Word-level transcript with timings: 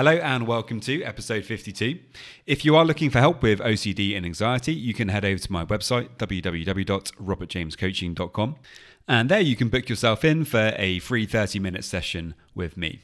Hello 0.00 0.12
and 0.12 0.46
welcome 0.46 0.80
to 0.80 1.02
episode 1.02 1.44
52. 1.44 1.98
If 2.46 2.64
you 2.64 2.74
are 2.74 2.86
looking 2.86 3.10
for 3.10 3.18
help 3.18 3.42
with 3.42 3.58
OCD 3.58 4.16
and 4.16 4.24
anxiety, 4.24 4.72
you 4.72 4.94
can 4.94 5.08
head 5.08 5.26
over 5.26 5.38
to 5.38 5.52
my 5.52 5.66
website, 5.66 6.08
www.robertjamescoaching.com. 6.16 8.56
And 9.06 9.28
there 9.28 9.40
you 9.40 9.56
can 9.56 9.68
book 9.68 9.90
yourself 9.90 10.24
in 10.24 10.46
for 10.46 10.72
a 10.76 11.00
free 11.00 11.26
30 11.26 11.58
minute 11.58 11.84
session 11.84 12.34
with 12.54 12.78
me. 12.78 13.02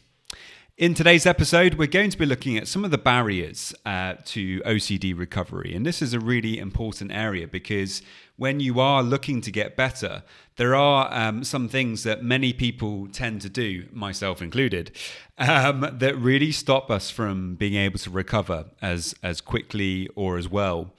In 0.79 0.93
today's 0.93 1.25
episode, 1.25 1.77
we're 1.77 1.87
going 1.87 2.11
to 2.11 2.19
be 2.19 2.27
looking 2.27 2.59
at 2.59 2.69
some 2.69 2.85
of 2.85 2.91
the 2.91 2.99
barriers 2.99 3.75
uh, 3.87 4.17
to 4.27 4.61
OCD 4.61 5.19
recovery. 5.19 5.75
And 5.75 5.87
this 5.87 6.03
is 6.03 6.13
a 6.13 6.21
really 6.21 6.59
important 6.59 7.13
area 7.13 7.49
because 7.49 8.03
when 8.37 8.61
you 8.61 8.79
are 8.79 9.03
looking 9.03 9.41
to 9.41 9.51
get 9.51 9.75
better, 9.75 10.23
there 10.57 10.75
are 10.75 11.11
um, 11.15 11.45
some 11.45 11.71
things 11.71 12.03
that 12.03 12.23
many 12.23 12.53
people 12.53 13.09
tend 13.09 13.41
to 13.41 13.49
do, 13.49 13.87
myself 13.91 14.43
included, 14.43 14.95
um, 15.39 15.89
that 15.95 16.15
really 16.19 16.53
stop 16.53 16.91
us 16.91 17.09
from 17.09 17.55
being 17.55 17.77
able 17.77 17.99
to 18.01 18.11
recover 18.11 18.67
as, 18.83 19.15
as 19.23 19.41
quickly 19.41 20.11
or 20.15 20.37
as 20.37 20.47
well. 20.47 20.93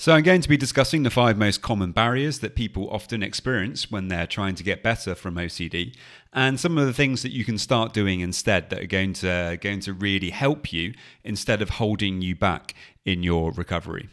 So, 0.00 0.12
I'm 0.12 0.22
going 0.22 0.42
to 0.42 0.48
be 0.48 0.56
discussing 0.56 1.02
the 1.02 1.10
five 1.10 1.36
most 1.36 1.60
common 1.60 1.90
barriers 1.90 2.38
that 2.38 2.54
people 2.54 2.88
often 2.88 3.20
experience 3.20 3.90
when 3.90 4.06
they're 4.06 4.28
trying 4.28 4.54
to 4.54 4.62
get 4.62 4.80
better 4.80 5.16
from 5.16 5.34
OCD, 5.34 5.92
and 6.32 6.60
some 6.60 6.76
of 6.78 6.86
the 6.86 6.92
things 6.92 7.22
that 7.22 7.32
you 7.32 7.44
can 7.44 7.58
start 7.58 7.92
doing 7.92 8.20
instead 8.20 8.70
that 8.70 8.80
are 8.80 8.86
going 8.86 9.12
to, 9.14 9.58
going 9.60 9.80
to 9.80 9.92
really 9.92 10.30
help 10.30 10.72
you 10.72 10.94
instead 11.24 11.62
of 11.62 11.70
holding 11.70 12.20
you 12.20 12.34
back 12.36 12.74
in 13.04 13.22
your 13.22 13.52
recovery. 13.52 14.08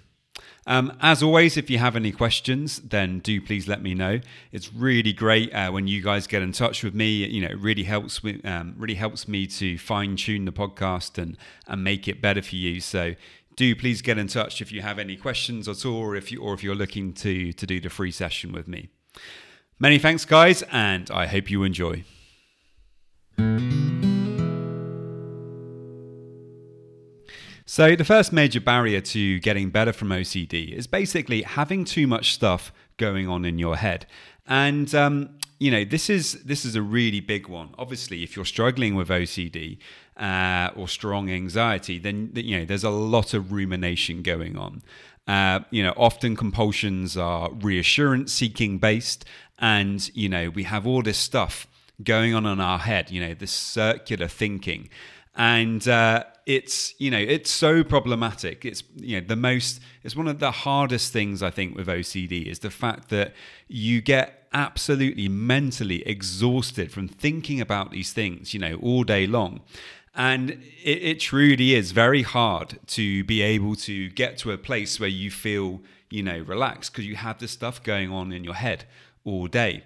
Um, 0.68 0.98
as 1.00 1.22
always, 1.22 1.58
if 1.58 1.70
you 1.70 1.78
have 1.78 1.96
any 1.96 2.12
questions, 2.12 2.80
then 2.80 3.20
do 3.20 3.40
please 3.40 3.68
let 3.68 3.84
me 3.84 3.94
know. 3.94 4.20
It's 4.52 4.74
really 4.74 5.14
great 5.14 5.54
uh, 5.54 5.70
when 5.72 5.88
you 5.88 6.02
guys 6.02 6.26
get 6.26 6.42
in 6.42 6.54
touch 6.54 6.84
with 6.84 6.96
me. 6.96 7.26
You 7.26 7.42
know, 7.42 7.50
it 7.50 7.60
really 7.60 7.84
helps 7.84 8.24
me, 8.24 8.42
um, 8.44 8.74
really 8.76 8.96
helps 8.96 9.28
me 9.28 9.46
to 9.48 9.78
fine 9.78 10.16
tune 10.16 10.46
the 10.46 10.52
podcast 10.52 11.22
and 11.22 11.38
and 11.68 11.84
make 11.84 12.08
it 12.08 12.20
better 12.20 12.42
for 12.42 12.56
you. 12.56 12.80
So 12.80 13.14
do 13.56 13.76
please 13.76 14.02
get 14.02 14.18
in 14.18 14.28
touch 14.28 14.60
if 14.60 14.72
you 14.72 14.82
have 14.82 14.98
any 14.98 15.16
questions 15.16 15.68
at 15.68 15.86
all, 15.86 15.98
or 15.98 16.16
if 16.16 16.32
you 16.32 16.42
or 16.42 16.56
if 16.56 16.64
you're 16.64 16.76
looking 16.76 17.14
to 17.14 17.54
to 17.54 17.66
do 17.68 17.80
the 17.80 17.90
free 17.90 18.12
session 18.12 18.52
with 18.52 18.68
me. 18.68 18.90
Many 19.78 20.00
thanks, 20.00 20.24
guys, 20.24 20.64
and 20.72 21.12
I 21.12 21.26
hope 21.26 21.52
you 21.52 21.64
enjoy. 21.64 22.06
So, 27.66 27.94
the 27.98 28.06
first 28.06 28.32
major 28.32 28.62
barrier 28.62 29.02
to 29.02 29.40
getting 29.42 29.72
better 29.72 29.92
from 29.92 30.10
OCD 30.10 30.72
is 30.72 30.88
basically 30.88 31.42
having 31.42 31.84
too 31.84 32.08
much 32.08 32.34
stuff 32.34 32.72
going 32.96 33.28
on 33.28 33.44
in 33.44 33.60
your 33.60 33.76
head. 33.76 34.06
And 34.48 34.96
um, 34.96 35.32
you 35.60 35.72
know, 35.72 35.84
this 35.84 36.10
is 36.10 36.44
this 36.44 36.64
is 36.64 36.78
a 36.78 36.82
really 36.82 37.20
big 37.20 37.50
one. 37.50 37.76
Obviously, 37.78 38.24
if 38.24 38.38
you're 38.38 38.46
struggling 38.46 38.96
with 38.96 39.10
OCD 39.10 39.78
uh, 40.16 40.70
or 40.76 40.88
strong 40.88 41.30
anxiety, 41.30 42.00
then 42.00 42.32
you 42.36 42.60
know 42.60 42.66
there's 42.66 42.86
a 42.86 42.90
lot 42.90 43.34
of 43.34 43.52
rumination 43.52 44.22
going 44.22 44.58
on. 44.58 44.84
Uh, 45.28 45.62
you 45.72 45.82
know, 45.82 45.94
often 45.98 46.36
compulsions 46.36 47.18
are 47.18 47.52
reassurance 47.54 48.32
seeking 48.32 48.78
based, 48.78 49.26
and 49.60 50.10
you 50.16 50.30
know 50.30 50.50
we 50.50 50.64
have 50.64 50.86
all 50.86 51.02
this 51.02 51.18
stuff 51.18 51.68
going 52.04 52.34
on 52.34 52.46
in 52.46 52.60
our 52.60 52.80
head. 52.80 53.12
You 53.12 53.22
know, 53.22 53.34
this 53.34 53.52
circular 53.52 54.28
thinking, 54.28 54.90
and 55.36 55.88
uh, 55.88 56.24
it's 56.46 56.94
you 57.00 57.10
know 57.10 57.20
it's 57.20 57.50
so 57.50 57.84
problematic. 57.84 58.66
It's 58.66 58.84
you 58.96 59.20
know 59.20 59.28
the 59.28 59.36
most 59.36 59.80
it's 60.04 60.16
one 60.16 60.28
of 60.28 60.40
the 60.40 60.52
hardest 60.52 61.12
things 61.12 61.42
i 61.42 61.50
think 61.50 61.76
with 61.76 61.88
ocd 61.88 62.46
is 62.46 62.60
the 62.60 62.70
fact 62.70 63.10
that 63.10 63.34
you 63.68 64.02
get 64.02 64.48
absolutely 64.54 65.28
mentally 65.28 66.08
exhausted 66.08 66.92
from 66.92 67.08
thinking 67.08 67.60
about 67.60 67.92
these 67.92 68.14
things 68.14 68.54
you 68.54 68.60
know 68.60 68.76
all 68.82 69.04
day 69.04 69.28
long. 69.28 69.62
And 70.18 70.52
it, 70.82 71.04
it 71.04 71.20
truly 71.20 71.74
is 71.74 71.92
very 71.92 72.22
hard 72.22 72.80
to 72.88 73.26
be 73.26 73.42
able 73.42 73.76
to 73.76 74.10
get 74.12 74.38
to 74.40 74.52
a 74.52 74.58
place 74.58 74.98
where 74.98 75.10
you 75.10 75.30
feel 75.30 75.82
you 76.10 76.24
know 76.24 76.40
relaxed 76.40 76.92
because 76.92 77.08
you 77.08 77.16
have 77.16 77.40
this 77.40 77.52
stuff 77.52 77.84
going 77.84 78.12
on 78.12 78.32
in 78.32 78.44
your 78.44 78.54
head 78.54 78.86
all 79.26 79.48
day 79.48 79.84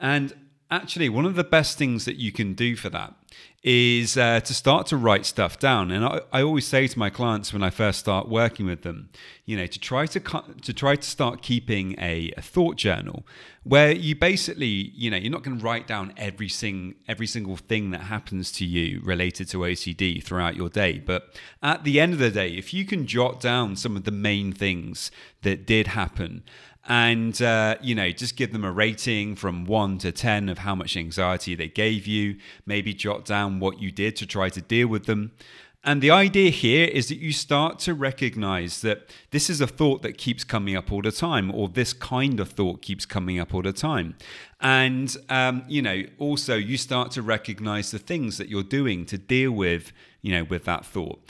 and 0.00 0.32
actually 0.70 1.08
one 1.08 1.24
of 1.24 1.34
the 1.34 1.44
best 1.44 1.78
things 1.78 2.04
that 2.04 2.16
you 2.16 2.32
can 2.32 2.54
do 2.54 2.76
for 2.76 2.90
that 2.90 3.14
is 3.62 4.16
uh, 4.16 4.38
to 4.38 4.54
start 4.54 4.86
to 4.86 4.96
write 4.96 5.26
stuff 5.26 5.58
down. 5.58 5.90
And 5.90 6.04
I, 6.04 6.20
I, 6.32 6.42
always 6.42 6.64
say 6.64 6.86
to 6.86 6.98
my 6.98 7.10
clients 7.10 7.52
when 7.52 7.64
I 7.64 7.70
first 7.70 7.98
start 7.98 8.28
working 8.28 8.64
with 8.64 8.82
them, 8.82 9.08
you 9.44 9.56
know, 9.56 9.66
to 9.66 9.78
try 9.80 10.06
to 10.06 10.20
to 10.20 10.72
try 10.72 10.94
to 10.94 11.08
start 11.08 11.42
keeping 11.42 11.96
a, 11.98 12.32
a 12.36 12.42
thought 12.42 12.76
journal 12.76 13.26
where 13.64 13.90
you 13.90 14.14
basically, 14.14 14.92
you 14.94 15.10
know, 15.10 15.16
you're 15.16 15.32
not 15.32 15.42
going 15.42 15.58
to 15.58 15.64
write 15.64 15.88
down 15.88 16.12
every 16.16 16.48
sing 16.48 16.94
every 17.08 17.26
single 17.26 17.56
thing 17.56 17.90
that 17.90 18.02
happens 18.02 18.52
to 18.52 18.64
you 18.64 19.00
related 19.02 19.48
to 19.48 19.58
OCD 19.58 20.22
throughout 20.22 20.54
your 20.54 20.68
day. 20.68 21.00
But 21.00 21.34
at 21.60 21.82
the 21.82 21.98
end 21.98 22.12
of 22.12 22.20
the 22.20 22.30
day, 22.30 22.50
if 22.50 22.72
you 22.72 22.84
can 22.84 23.04
jot 23.04 23.40
down 23.40 23.74
some 23.74 23.96
of 23.96 24.04
the 24.04 24.12
main 24.12 24.52
things 24.52 25.10
that 25.42 25.66
did 25.66 25.88
happen 25.88 26.44
and 26.86 27.40
uh, 27.42 27.76
you 27.80 27.94
know 27.94 28.10
just 28.10 28.36
give 28.36 28.52
them 28.52 28.64
a 28.64 28.72
rating 28.72 29.36
from 29.36 29.64
1 29.64 29.98
to 29.98 30.12
10 30.12 30.48
of 30.48 30.58
how 30.58 30.74
much 30.74 30.96
anxiety 30.96 31.54
they 31.54 31.68
gave 31.68 32.06
you. 32.06 32.36
Maybe 32.64 32.94
jot 32.94 33.24
down 33.24 33.60
what 33.60 33.80
you 33.80 33.90
did 33.90 34.16
to 34.16 34.26
try 34.26 34.48
to 34.50 34.60
deal 34.60 34.88
with 34.88 35.06
them. 35.06 35.32
And 35.86 36.02
the 36.02 36.10
idea 36.10 36.50
here 36.50 36.88
is 36.88 37.08
that 37.10 37.18
you 37.18 37.30
start 37.30 37.78
to 37.80 37.94
recognize 37.94 38.80
that 38.80 39.08
this 39.30 39.48
is 39.48 39.60
a 39.60 39.68
thought 39.68 40.02
that 40.02 40.18
keeps 40.18 40.42
coming 40.42 40.74
up 40.74 40.90
all 40.90 41.00
the 41.00 41.12
time, 41.12 41.54
or 41.54 41.68
this 41.68 41.92
kind 41.92 42.40
of 42.40 42.50
thought 42.50 42.82
keeps 42.82 43.06
coming 43.06 43.38
up 43.38 43.54
all 43.54 43.62
the 43.62 43.72
time. 43.72 44.16
And, 44.60 45.16
um, 45.28 45.62
you 45.68 45.82
know, 45.82 46.02
also 46.18 46.56
you 46.56 46.76
start 46.76 47.12
to 47.12 47.22
recognize 47.22 47.92
the 47.92 48.00
things 48.00 48.36
that 48.38 48.48
you're 48.48 48.64
doing 48.64 49.06
to 49.06 49.16
deal 49.16 49.52
with, 49.52 49.92
you 50.22 50.32
know, 50.32 50.42
with 50.42 50.64
that 50.64 50.84
thought 50.84 51.20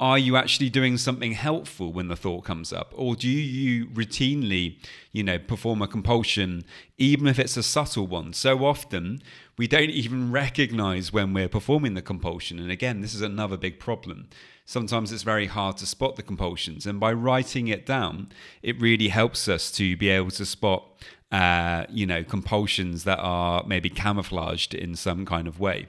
are 0.00 0.18
you 0.18 0.34
actually 0.34 0.70
doing 0.70 0.96
something 0.96 1.32
helpful 1.32 1.92
when 1.92 2.08
the 2.08 2.16
thought 2.16 2.42
comes 2.42 2.72
up? 2.72 2.90
Or 2.96 3.14
do 3.14 3.28
you 3.28 3.86
routinely 3.88 4.78
you 5.12 5.22
know 5.22 5.38
perform 5.38 5.82
a 5.82 5.86
compulsion 5.86 6.64
even 6.96 7.26
if 7.26 7.38
it's 7.38 7.58
a 7.58 7.62
subtle 7.62 8.06
one? 8.06 8.32
So 8.32 8.64
often 8.64 9.22
we 9.58 9.68
don't 9.68 9.90
even 9.90 10.32
recognize 10.32 11.12
when 11.12 11.34
we're 11.34 11.50
performing 11.50 11.92
the 11.92 12.02
compulsion. 12.02 12.58
And 12.58 12.70
again 12.70 13.02
this 13.02 13.14
is 13.14 13.20
another 13.20 13.58
big 13.58 13.78
problem. 13.78 14.30
Sometimes 14.64 15.12
it's 15.12 15.22
very 15.22 15.46
hard 15.46 15.76
to 15.78 15.86
spot 15.86 16.16
the 16.16 16.22
compulsions. 16.22 16.86
And 16.86 16.98
by 16.98 17.12
writing 17.12 17.68
it 17.68 17.84
down 17.84 18.30
it 18.62 18.80
really 18.80 19.08
helps 19.08 19.48
us 19.48 19.70
to 19.72 19.98
be 19.98 20.08
able 20.08 20.30
to 20.30 20.46
spot 20.46 20.86
uh, 21.30 21.84
you 21.90 22.06
know 22.06 22.24
compulsions 22.24 23.04
that 23.04 23.18
are 23.18 23.62
maybe 23.66 23.90
camouflaged 23.90 24.74
in 24.74 24.96
some 24.96 25.26
kind 25.26 25.46
of 25.46 25.60
way 25.60 25.86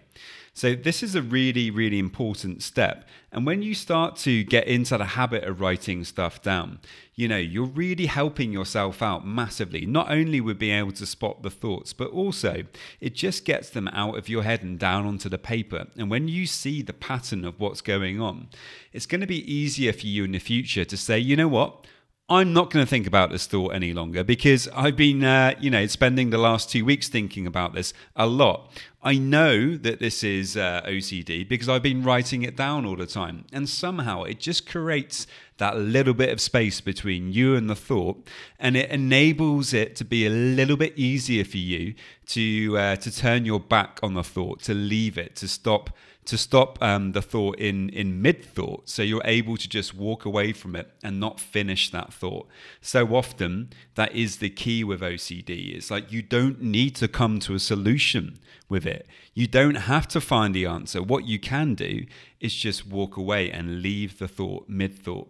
so, 0.54 0.76
this 0.76 1.02
is 1.02 1.16
a 1.16 1.22
really, 1.22 1.72
really 1.72 1.98
important 1.98 2.62
step. 2.62 3.08
And 3.32 3.46
when 3.46 3.62
you 3.62 3.74
start 3.74 4.18
to 4.18 4.44
get 4.44 4.68
into 4.68 4.98
the 4.98 5.06
habit 5.06 5.46
of 5.46 5.62
writing 5.62 6.04
stuff 6.04 6.42
down, 6.42 6.80
you 7.16 7.30
know, 7.30 7.38
you're 7.38 7.66
really 7.66 8.08
helping 8.08 8.52
yourself 8.52 9.02
out 9.02 9.26
massively, 9.26 9.86
not 9.86 10.12
only 10.12 10.42
with 10.42 10.60
being 10.60 10.78
able 10.78 10.92
to 10.92 11.06
spot 11.06 11.42
the 11.42 11.50
thoughts, 11.50 11.94
but 11.94 12.12
also 12.12 12.64
it 13.00 13.16
just 13.16 13.46
gets 13.46 13.70
them 13.70 13.88
out 13.90 14.18
of 14.18 14.28
your 14.28 14.44
head 14.44 14.62
and 14.62 14.78
down 14.78 15.06
onto 15.06 15.30
the 15.30 15.38
paper. 15.38 15.88
And 15.96 16.12
when 16.12 16.28
you 16.28 16.46
see 16.46 16.82
the 16.82 16.94
pattern 16.94 17.46
of 17.46 17.58
what's 17.58 17.80
going 17.80 18.20
on, 18.20 18.50
it's 18.92 19.06
going 19.06 19.22
to 19.22 19.28
be 19.28 19.50
easier 19.50 19.94
for 19.94 20.08
you 20.08 20.26
in 20.26 20.34
the 20.34 20.40
future 20.40 20.84
to 20.84 20.98
say, 20.98 21.18
you 21.18 21.38
know 21.38 21.48
what? 21.48 21.88
I'm 22.32 22.54
not 22.54 22.72
going 22.72 22.86
to 22.86 22.90
think 22.90 23.08
about 23.08 23.30
this 23.30 23.46
thought 23.46 23.74
any 23.74 23.92
longer 23.92 24.24
because 24.24 24.70
I've 24.70 24.96
been, 24.96 25.22
uh, 25.22 25.54
you 25.60 25.70
know, 25.70 25.86
spending 25.88 26.30
the 26.30 26.38
last 26.38 26.70
two 26.70 26.86
weeks 26.86 27.10
thinking 27.10 27.46
about 27.46 27.74
this 27.74 27.94
a 28.16 28.26
lot. 28.26 28.72
I 29.04 29.16
know 29.16 29.78
that 29.78 30.00
this 30.00 30.24
is 30.24 30.56
uh, 30.56 30.84
OCD 30.86 31.48
because 31.48 31.68
I've 31.68 31.82
been 31.82 32.04
writing 32.04 32.44
it 32.44 32.56
down 32.56 32.86
all 32.86 32.96
the 32.96 33.08
time. 33.08 33.46
And 33.52 33.68
somehow 33.68 34.24
it 34.24 34.40
just 34.40 34.70
creates 34.70 35.26
that 35.58 35.76
little 35.78 36.14
bit 36.14 36.30
of 36.30 36.40
space 36.40 36.82
between 36.82 37.34
you 37.34 37.56
and 37.56 37.68
the 37.68 37.76
thought. 37.76 38.28
And 38.60 38.78
it 38.78 38.92
enables 38.92 39.74
it 39.74 39.96
to 39.96 40.06
be 40.06 40.28
a 40.28 40.30
little 40.30 40.78
bit 40.78 40.94
easier 40.98 41.44
for 41.44 41.58
you 41.58 41.96
to, 42.28 42.78
uh, 42.78 42.96
to 42.98 43.16
turn 43.16 43.44
your 43.44 43.60
back 43.60 44.00
on 44.04 44.14
the 44.14 44.24
thought, 44.24 44.62
to 44.64 44.76
leave 44.76 45.18
it, 45.18 45.36
to 45.38 45.48
stop 45.48 45.90
to 46.26 46.38
stop 46.38 46.82
um, 46.82 47.14
the 47.14 47.22
thought 47.22 47.58
in 47.60 47.90
in 47.90 48.22
mid 48.22 48.46
thought, 48.46 48.88
so 48.88 49.02
you're 49.02 49.22
able 49.26 49.58
to 49.58 49.68
just 49.68 49.96
walk 49.96 50.26
away 50.26 50.54
from 50.54 50.76
it 50.76 50.92
and 51.04 51.20
not 51.20 51.40
finish 51.40 51.90
that 51.92 52.14
thought. 52.14 52.48
So 52.80 53.16
often, 53.16 53.72
that 53.96 54.14
is 54.16 54.38
the 54.38 54.50
key 54.50 54.84
with 54.84 55.02
OCD. 55.02 55.76
It's 55.76 55.90
like 55.90 56.12
you 56.12 56.22
don't 56.22 56.62
need 56.62 56.96
to 56.98 57.08
come 57.08 57.40
to 57.40 57.56
a 57.56 57.60
solution 57.60 58.40
with 58.70 58.86
it. 58.86 59.08
You 59.34 59.48
don't 59.48 59.76
have 59.76 60.08
to 60.10 60.22
find 60.22 60.54
the 60.54 60.66
answer. 60.66 61.02
What 61.02 61.26
you 61.26 61.40
can 61.40 61.74
do 61.76 62.06
is 62.40 62.54
just 62.54 62.88
walk 62.88 63.18
away 63.18 63.52
and 63.52 63.82
leave 63.82 64.20
the 64.20 64.28
thought 64.28 64.70
mid 64.70 64.98
thought. 65.00 65.30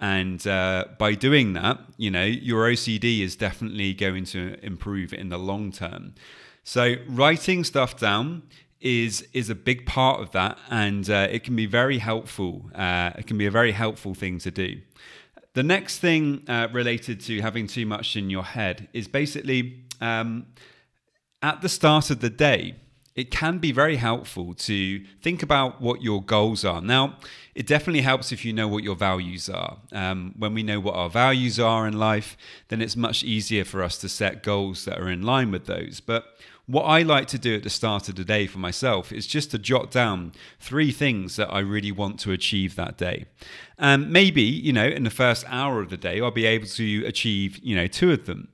And 0.00 0.46
uh, 0.46 0.84
by 0.96 1.14
doing 1.14 1.54
that, 1.54 1.80
you 1.96 2.10
know, 2.10 2.24
your 2.24 2.70
OCD 2.70 3.20
is 3.20 3.34
definitely 3.34 3.92
going 3.94 4.24
to 4.26 4.56
improve 4.62 5.12
in 5.12 5.28
the 5.28 5.38
long 5.38 5.72
term. 5.72 6.14
So 6.62 6.96
writing 7.08 7.64
stuff 7.64 7.98
down 7.98 8.42
is 8.80 9.26
is 9.32 9.50
a 9.50 9.54
big 9.54 9.86
part 9.86 10.20
of 10.20 10.30
that, 10.32 10.58
and 10.70 11.08
uh, 11.10 11.28
it 11.30 11.44
can 11.44 11.56
be 11.56 11.66
very 11.66 11.98
helpful. 11.98 12.70
Uh, 12.74 13.10
it 13.16 13.26
can 13.26 13.38
be 13.38 13.46
a 13.46 13.50
very 13.50 13.72
helpful 13.72 14.14
thing 14.14 14.38
to 14.38 14.50
do. 14.50 14.80
The 15.54 15.62
next 15.62 15.98
thing 15.98 16.44
uh, 16.48 16.68
related 16.72 17.20
to 17.22 17.40
having 17.40 17.66
too 17.66 17.86
much 17.86 18.16
in 18.16 18.30
your 18.30 18.44
head 18.44 18.88
is 18.92 19.08
basically 19.08 19.84
um, 20.00 20.46
at 21.42 21.62
the 21.62 21.68
start 21.68 22.10
of 22.10 22.20
the 22.20 22.30
day 22.30 22.76
it 23.18 23.32
can 23.32 23.58
be 23.58 23.72
very 23.72 23.96
helpful 23.96 24.54
to 24.54 25.04
think 25.20 25.42
about 25.42 25.80
what 25.80 26.02
your 26.02 26.22
goals 26.22 26.64
are. 26.64 26.80
Now, 26.80 27.16
it 27.52 27.66
definitely 27.66 28.02
helps 28.02 28.30
if 28.30 28.44
you 28.44 28.52
know 28.52 28.68
what 28.68 28.84
your 28.84 28.94
values 28.94 29.48
are. 29.48 29.78
Um, 29.90 30.36
when 30.38 30.54
we 30.54 30.62
know 30.62 30.78
what 30.78 30.94
our 30.94 31.10
values 31.10 31.58
are 31.58 31.88
in 31.88 31.98
life, 31.98 32.36
then 32.68 32.80
it's 32.80 32.94
much 32.94 33.24
easier 33.24 33.64
for 33.64 33.82
us 33.82 33.98
to 33.98 34.08
set 34.08 34.44
goals 34.44 34.84
that 34.84 35.00
are 35.00 35.10
in 35.10 35.22
line 35.22 35.50
with 35.50 35.66
those. 35.66 35.98
But 35.98 36.26
what 36.68 36.82
I 36.82 37.00
like 37.00 37.26
to 37.28 37.38
do 37.38 37.56
at 37.56 37.62
the 37.62 37.70
start 37.70 38.10
of 38.10 38.16
the 38.16 38.24
day 38.24 38.46
for 38.46 38.58
myself 38.58 39.10
is 39.10 39.26
just 39.26 39.50
to 39.52 39.58
jot 39.58 39.90
down 39.90 40.32
three 40.60 40.92
things 40.92 41.36
that 41.36 41.48
I 41.48 41.60
really 41.60 41.90
want 41.90 42.20
to 42.20 42.32
achieve 42.32 42.76
that 42.76 42.98
day. 42.98 43.24
And 43.78 44.12
maybe, 44.12 44.42
you 44.42 44.74
know, 44.74 44.86
in 44.86 45.02
the 45.02 45.10
first 45.10 45.46
hour 45.48 45.80
of 45.80 45.88
the 45.88 45.96
day, 45.96 46.20
I'll 46.20 46.30
be 46.30 46.44
able 46.44 46.66
to 46.66 47.06
achieve, 47.06 47.58
you 47.62 47.74
know, 47.74 47.86
two 47.86 48.12
of 48.12 48.26
them. 48.26 48.48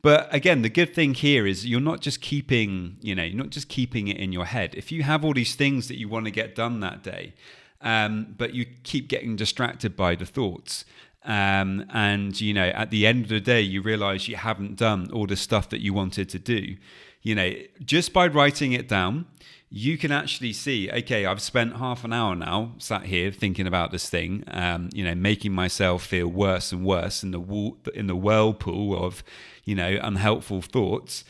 But 0.00 0.32
again, 0.34 0.62
the 0.62 0.70
good 0.70 0.94
thing 0.94 1.12
here 1.12 1.46
is 1.46 1.66
you're 1.66 1.78
not 1.80 2.00
just 2.00 2.22
keeping, 2.22 2.96
you 3.02 3.14
know, 3.14 3.22
you're 3.24 3.36
not 3.36 3.50
just 3.50 3.68
keeping 3.68 4.08
it 4.08 4.16
in 4.16 4.32
your 4.32 4.46
head. 4.46 4.74
If 4.74 4.90
you 4.90 5.02
have 5.02 5.22
all 5.22 5.34
these 5.34 5.54
things 5.54 5.88
that 5.88 5.98
you 5.98 6.08
want 6.08 6.24
to 6.24 6.30
get 6.30 6.54
done 6.54 6.80
that 6.80 7.02
day, 7.02 7.34
um, 7.82 8.34
but 8.38 8.54
you 8.54 8.64
keep 8.82 9.08
getting 9.08 9.36
distracted 9.36 9.94
by 9.94 10.14
the 10.14 10.24
thoughts, 10.26 10.86
um, 11.24 11.84
and 11.92 12.40
you 12.40 12.54
know, 12.54 12.68
at 12.68 12.90
the 12.90 13.06
end 13.06 13.24
of 13.24 13.28
the 13.28 13.40
day, 13.40 13.60
you 13.60 13.82
realize 13.82 14.28
you 14.28 14.36
haven't 14.36 14.76
done 14.76 15.10
all 15.12 15.26
the 15.26 15.36
stuff 15.36 15.68
that 15.70 15.80
you 15.80 15.92
wanted 15.92 16.28
to 16.30 16.38
do. 16.38 16.76
You 17.22 17.34
know, 17.34 17.52
just 17.84 18.12
by 18.12 18.28
writing 18.28 18.72
it 18.72 18.88
down, 18.88 19.26
you 19.70 19.98
can 19.98 20.10
actually 20.10 20.52
see, 20.52 20.90
okay, 20.90 21.26
I've 21.26 21.42
spent 21.42 21.76
half 21.76 22.04
an 22.04 22.12
hour 22.12 22.34
now 22.34 22.72
sat 22.78 23.04
here 23.04 23.30
thinking 23.30 23.66
about 23.66 23.90
this 23.90 24.08
thing, 24.08 24.44
um, 24.48 24.88
you 24.94 25.04
know, 25.04 25.14
making 25.14 25.52
myself 25.52 26.04
feel 26.04 26.28
worse 26.28 26.72
and 26.72 26.84
worse 26.84 27.22
in 27.22 27.32
the 27.32 27.72
in 27.94 28.06
the 28.06 28.16
whirlpool 28.16 28.96
of, 28.96 29.22
you 29.64 29.74
know, 29.74 29.98
unhelpful 30.02 30.62
thoughts. 30.62 31.24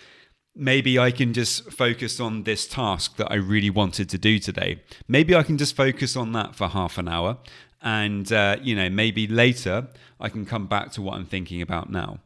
Maybe 0.54 0.98
I 0.98 1.10
can 1.12 1.32
just 1.32 1.70
focus 1.72 2.18
on 2.20 2.42
this 2.42 2.66
task 2.66 3.16
that 3.16 3.30
I 3.30 3.36
really 3.36 3.70
wanted 3.70 4.08
to 4.10 4.18
do 4.18 4.38
today. 4.40 4.82
Maybe 5.06 5.34
I 5.34 5.44
can 5.44 5.56
just 5.56 5.76
focus 5.76 6.16
on 6.16 6.32
that 6.32 6.56
for 6.56 6.68
half 6.68 6.98
an 6.98 7.08
hour 7.08 7.38
and 7.80 8.32
uh, 8.32 8.56
you 8.60 8.74
know 8.74 8.88
maybe 8.90 9.28
later 9.28 9.86
i 10.18 10.28
can 10.28 10.44
come 10.44 10.66
back 10.66 10.90
to 10.90 11.00
what 11.00 11.14
i'm 11.14 11.26
thinking 11.26 11.62
about 11.62 11.90
now. 11.90 12.18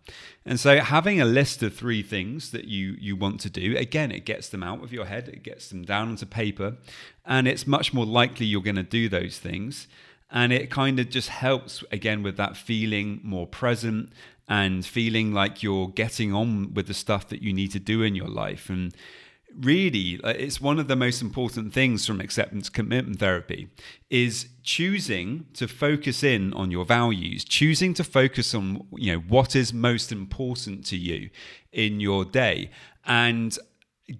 And 0.44 0.58
so 0.58 0.81
having 0.81 1.20
a 1.20 1.25
list 1.25 1.62
of 1.62 1.72
three 1.72 2.02
things 2.02 2.50
that 2.50 2.64
you 2.64 2.96
you 2.99 3.14
want 3.14 3.38
to 3.40 3.50
do 3.50 3.76
again 3.76 4.10
it 4.10 4.25
gets 4.25 4.49
them 4.49 4.62
out 4.62 4.82
of 4.82 4.93
your 4.93 5.04
head 5.04 5.28
it 5.28 5.43
gets 5.43 5.69
them 5.69 5.84
down 5.84 6.08
onto 6.08 6.26
paper 6.26 6.76
and 7.25 7.46
it's 7.46 7.66
much 7.66 7.94
more 7.94 8.06
likely 8.06 8.46
you're 8.46 8.62
going 8.62 8.76
to 8.76 8.82
do 8.82 9.08
those 9.08 9.38
things. 9.38 9.87
And 10.31 10.52
it 10.52 10.70
kind 10.70 10.99
of 10.99 11.10
just 11.10 11.28
helps 11.28 11.84
again 11.93 12.22
with 12.22 12.37
that 12.38 12.56
feeling 12.56 13.20
more 13.22 13.46
present 13.46 14.12
and 14.49 14.84
feeling 14.84 15.32
like 15.32 15.62
you're 15.62 15.88
getting 15.88 16.32
on 16.32 16.75
with 16.75 16.87
the 16.87 16.94
stuff 16.94 17.28
that 17.28 17.43
you 17.43 17.52
need 17.52 17.70
to 17.72 17.81
do 17.81 18.02
in 18.02 18.14
your 18.14 18.28
life. 18.28 18.69
And 18.69 18.94
really 19.60 20.20
it's 20.25 20.60
one 20.60 20.78
of 20.78 20.88
the 20.88 20.96
most 20.96 21.20
important 21.20 21.72
things 21.72 22.06
from 22.06 22.20
acceptance 22.20 22.69
commitment 22.69 23.19
therapy 23.19 23.69
is 24.10 24.49
choosing 24.62 25.46
to 25.54 25.69
focus 25.69 26.22
in 26.22 26.52
on 26.54 26.70
your 26.70 26.84
values 26.84 27.44
choosing 27.44 27.94
to 27.94 28.04
focus 28.04 28.54
on 28.54 28.87
you 28.96 29.12
know 29.12 29.19
what 29.28 29.54
is 29.56 29.72
most 29.72 30.12
important 30.12 30.84
to 30.87 30.96
you 30.96 31.31
in 31.72 32.00
your 32.00 32.25
day. 32.25 32.70
And 33.04 33.58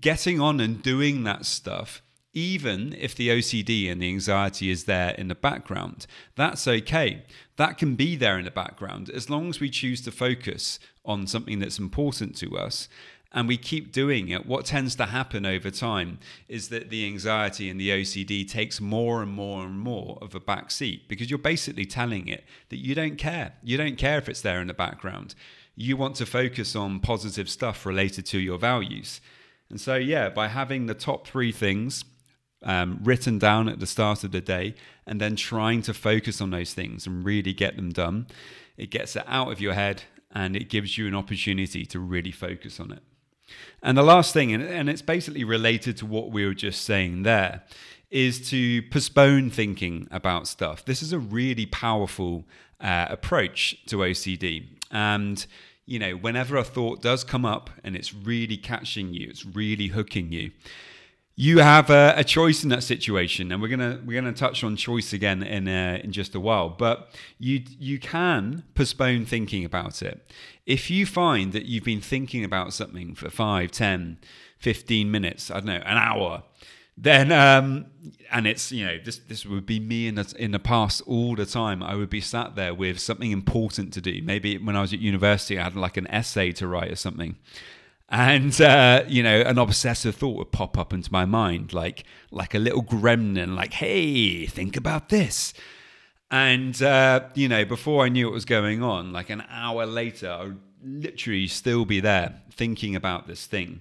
getting 0.01 0.41
on 0.41 0.61
and 0.61 0.83
doing 0.83 1.25
that 1.25 1.45
stuff 1.45 2.03
even 2.35 2.97
if 2.99 3.15
the 3.15 3.29
OCD 3.29 3.93
and 3.93 4.01
the 4.01 4.09
anxiety 4.09 4.71
is 4.71 4.85
there 4.85 5.11
in 5.11 5.29
the 5.29 5.35
background 5.35 6.07
that's 6.35 6.67
okay. 6.67 7.25
That 7.57 7.77
can 7.77 7.95
be 7.95 8.17
there 8.17 8.39
in 8.39 8.45
the 8.45 8.51
background 8.51 9.11
as 9.11 9.29
long 9.29 9.51
as 9.51 9.61
we 9.61 9.69
choose 9.69 10.01
to 10.03 10.11
focus 10.11 10.79
on 11.05 11.27
something 11.27 11.59
that's 11.59 11.79
important 11.79 12.37
to 12.37 12.57
us 12.57 12.89
and 13.33 13.49
we 13.49 13.57
keep 13.57 13.93
doing 13.93 14.29
it, 14.29 14.47
what 14.47 14.67
tends 14.67 14.95
to 14.97 15.07
happen 15.07 15.47
over 15.47 15.71
time 15.71 16.19
is 16.49 16.69
that 16.69 16.91
the 16.91 17.07
anxiety 17.07 17.71
and 17.71 17.81
the 17.81 17.89
OCD 17.91 18.49
takes 18.49 18.81
more 18.81 19.23
and 19.23 19.33
more 19.33 19.65
and 19.65 19.79
more 19.79 20.19
of 20.21 20.35
a 20.35 20.41
back 20.41 20.71
seat 20.71 21.09
because 21.09 21.31
you're 21.31 21.39
basically 21.39 21.87
telling 21.87 22.29
it 22.29 22.45
that 22.69 22.77
you 22.77 22.95
don't 22.95 23.17
care. 23.17 23.55
You 23.63 23.79
don't 23.79 23.97
care 23.97 24.19
if 24.19 24.29
it's 24.29 24.43
there 24.43 24.61
in 24.61 24.67
the 24.67 24.75
background. 24.75 25.35
You 25.75 25.97
want 25.97 26.17
to 26.17 26.27
focus 26.27 26.77
on 26.77 27.01
positive 27.01 27.49
stuff 27.49 27.87
related 27.87 28.27
to 28.27 28.39
your 28.39 28.59
values. 28.59 29.23
And 29.71 29.81
so, 29.81 29.95
yeah, 29.95 30.29
by 30.29 30.49
having 30.49 30.85
the 30.85 30.95
top 30.95 31.27
three 31.27 31.53
things 31.53 32.05
um, 32.63 33.01
written 33.03 33.39
down 33.39 33.69
at 33.71 33.81
the 33.81 33.87
start 33.87 34.25
of 34.25 34.33
the 34.33 34.43
day 34.43 34.75
and 35.07 35.19
then 35.19 35.37
trying 35.37 35.81
to 35.83 35.95
focus 35.95 36.43
on 36.43 36.51
those 36.51 36.75
things 36.75 37.07
and 37.07 37.25
really 37.25 37.55
get 37.55 37.77
them 37.77 37.91
done, 37.91 38.27
it 38.77 38.91
gets 38.91 39.17
it 39.17 39.25
out 39.27 39.51
of 39.51 39.61
your 39.61 39.73
head 39.73 40.03
and 40.31 40.55
it 40.55 40.69
gives 40.69 40.99
you 40.99 41.07
an 41.07 41.15
opportunity 41.15 41.87
to 41.87 41.99
really 41.99 42.31
focus 42.31 42.79
on 42.79 42.93
it. 42.93 43.03
And 43.83 43.99
the 43.99 44.03
last 44.03 44.33
thing, 44.33 44.53
and, 44.53 44.89
it's 44.89 45.03
basically 45.03 45.45
related 45.45 45.97
to 45.99 46.07
what 46.07 46.31
we 46.31 46.47
were 46.47 46.55
just 46.55 46.83
saying 46.83 47.25
there, 47.25 47.63
is 48.11 48.49
to 48.51 48.83
postpone 48.91 49.51
thinking 49.51 50.07
about 50.11 50.47
stuff. 50.47 50.85
This 50.85 51.03
is 51.03 51.13
a 51.13 51.19
really 51.19 51.67
powerful 51.67 52.45
uh, 52.81 53.07
approach 53.09 53.85
to 53.87 53.97
OCD. 53.97 54.67
And, 54.91 55.45
you 55.87 55.99
know, 55.99 56.13
whenever 56.13 56.57
a 56.57 56.65
thought 56.65 57.03
does 57.03 57.25
come 57.25 57.45
up 57.45 57.71
and 57.83 57.97
it's 57.97 58.15
really 58.15 58.57
catching 58.57 59.15
you, 59.15 59.29
it's 59.31 59.47
really 59.47 59.89
hooking 59.89 60.31
you, 60.31 60.53
you 61.35 61.59
have 61.59 61.89
a, 61.89 62.15
a, 62.17 62.25
choice 62.25 62.63
in 62.63 62.69
that 62.69 62.83
situation, 62.83 63.51
and 63.53 63.63
we're 63.63 63.69
gonna 63.69 64.01
we're 64.05 64.21
gonna 64.21 64.35
touch 64.35 64.63
on 64.63 64.77
choice 64.77 65.13
again 65.13 65.43
in 65.43 65.67
uh, 65.67 65.99
in 66.05 66.13
just 66.13 66.35
a 66.35 66.41
while. 66.41 66.69
But 66.69 67.09
you 67.39 67.63
you 67.79 67.99
can 67.99 68.65
postpone 68.75 69.27
thinking 69.27 69.65
about 69.65 70.03
it 70.03 70.31
if 70.67 70.91
you 70.91 71.07
find 71.07 71.53
that 71.53 71.67
you've 71.67 71.85
been 71.85 72.01
thinking 72.01 72.45
about 72.45 72.73
something 72.73 73.15
for 73.15 73.31
5, 73.31 73.71
10, 73.71 74.19
15 74.59 75.11
minutes, 75.11 75.51
I 75.51 75.55
don't 75.55 75.67
know, 75.67 75.83
an 75.85 75.97
hour. 75.97 76.45
Then 76.97 77.33
um, 77.33 77.87
and 78.31 78.47
it's 78.47 78.71
you 78.71 78.85
know 78.85 78.99
this 79.03 79.19
this 79.27 79.47
would 79.47 79.65
be 79.65 79.81
me 79.81 80.09
in 80.09 80.15
the 80.17 80.35
in 80.39 80.51
the 80.51 80.59
past 80.59 81.01
all 81.07 81.35
the 81.35 81.47
time. 81.47 81.83
I 81.83 81.95
would 81.95 82.11
be 82.11 82.21
sat 82.21 82.55
there 82.55 82.75
with 82.75 83.01
something 83.01 83.31
important 83.31 83.95
to 83.95 84.03
do. 84.03 84.21
Maybe 84.23 84.59
when 84.59 84.77
I 84.77 84.83
was 84.83 84.93
at 84.93 84.99
university, 84.99 85.59
I 85.59 85.65
had 85.65 85.75
like 85.75 85.97
an 85.97 86.07
essay 86.09 86.53
to 86.53 86.69
write 86.69 86.93
or 86.93 86.97
something, 86.97 87.37
and 88.13 88.61
uh, 88.61 89.05
you 89.09 89.23
know 89.23 89.41
an 89.41 89.59
obsessive 89.59 90.15
thought 90.15 90.37
would 90.37 90.53
pop 90.53 90.79
up 90.79 90.93
into 90.93 91.11
my 91.11 91.25
mind 91.25 91.73
like 91.73 92.05
like 92.31 92.55
a 92.55 92.59
little 92.59 92.83
gremlin 92.83 93.57
like 93.57 93.73
hey 93.73 94.47
think 94.47 94.77
about 94.77 95.09
this. 95.09 95.53
And 96.31 96.81
uh, 96.81 97.25
you 97.35 97.49
know 97.49 97.65
before 97.65 98.05
i 98.05 98.09
knew 98.09 98.27
what 98.27 98.35
was 98.35 98.45
going 98.45 98.83
on 98.83 99.13
like 99.13 99.31
an 99.31 99.43
hour 99.51 99.85
later 99.85 100.31
i 100.31 100.45
would 100.45 100.61
literally 100.83 101.47
still 101.47 101.85
be 101.85 102.01
there 102.01 102.43
thinking 102.51 102.95
about 102.95 103.27
this 103.27 103.47
thing. 103.47 103.81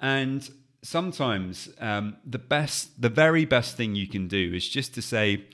And 0.00 0.48
sometimes 0.82 1.70
um, 1.80 2.16
the 2.26 2.38
best 2.38 3.00
the 3.00 3.08
very 3.08 3.44
best 3.44 3.76
thing 3.76 3.94
you 3.94 4.06
can 4.06 4.28
do 4.28 4.52
is 4.54 4.68
just 4.68 4.94
to 4.94 5.02
say 5.02 5.46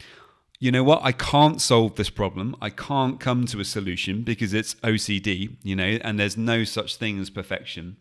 you 0.60 0.70
know 0.70 0.84
what, 0.84 1.00
I 1.02 1.12
can't 1.12 1.58
solve 1.58 1.96
this 1.96 2.10
problem. 2.10 2.54
I 2.60 2.68
can't 2.68 3.18
come 3.18 3.46
to 3.46 3.60
a 3.60 3.64
solution 3.64 4.22
because 4.22 4.52
it's 4.52 4.74
OCD, 4.76 5.56
you 5.62 5.74
know, 5.74 5.98
and 6.04 6.20
there's 6.20 6.36
no 6.36 6.64
such 6.64 6.96
thing 6.96 7.18
as 7.18 7.30
perfection. 7.30 7.96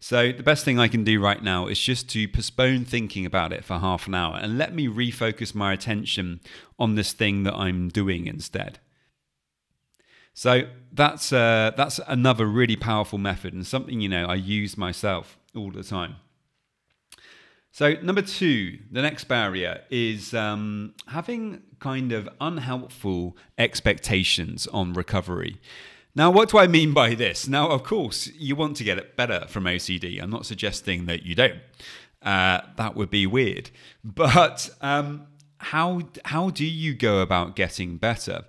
So 0.00 0.32
the 0.32 0.42
best 0.42 0.64
thing 0.64 0.80
I 0.80 0.88
can 0.88 1.04
do 1.04 1.20
right 1.20 1.40
now 1.40 1.68
is 1.68 1.78
just 1.78 2.08
to 2.10 2.26
postpone 2.26 2.86
thinking 2.86 3.24
about 3.24 3.52
it 3.52 3.64
for 3.64 3.78
half 3.78 4.08
an 4.08 4.14
hour 4.14 4.38
and 4.42 4.58
let 4.58 4.74
me 4.74 4.88
refocus 4.88 5.54
my 5.54 5.72
attention 5.72 6.40
on 6.80 6.96
this 6.96 7.12
thing 7.12 7.44
that 7.44 7.54
I'm 7.54 7.88
doing 7.88 8.26
instead. 8.26 8.80
So 10.32 10.62
that's 10.92 11.32
uh, 11.32 11.72
that's 11.76 12.00
another 12.08 12.46
really 12.46 12.76
powerful 12.76 13.18
method 13.18 13.52
and 13.52 13.66
something 13.66 14.00
you 14.00 14.08
know 14.08 14.24
I 14.24 14.36
use 14.36 14.76
myself 14.76 15.38
all 15.54 15.70
the 15.70 15.84
time. 15.84 16.16
So, 17.72 17.94
number 18.02 18.22
two, 18.22 18.78
the 18.90 19.00
next 19.02 19.24
barrier 19.24 19.82
is 19.90 20.34
um, 20.34 20.94
having 21.06 21.62
kind 21.78 22.12
of 22.12 22.28
unhelpful 22.40 23.36
expectations 23.58 24.66
on 24.68 24.92
recovery. 24.92 25.60
Now, 26.14 26.30
what 26.32 26.48
do 26.50 26.58
I 26.58 26.66
mean 26.66 26.92
by 26.92 27.14
this? 27.14 27.46
Now, 27.46 27.68
of 27.70 27.84
course, 27.84 28.26
you 28.36 28.56
want 28.56 28.76
to 28.78 28.84
get 28.84 28.98
it 28.98 29.16
better 29.16 29.46
from 29.48 29.64
OCD. 29.64 30.20
I'm 30.20 30.30
not 30.30 30.44
suggesting 30.46 31.06
that 31.06 31.22
you 31.24 31.34
don't. 31.34 31.60
uh, 32.22 32.60
that 32.76 32.96
would 32.96 33.10
be 33.10 33.26
weird. 33.26 33.70
But 34.04 34.70
um, 34.80 35.26
how 35.58 36.02
how 36.24 36.50
do 36.50 36.64
you 36.64 36.94
go 36.94 37.20
about 37.20 37.54
getting 37.56 37.96
better? 37.98 38.44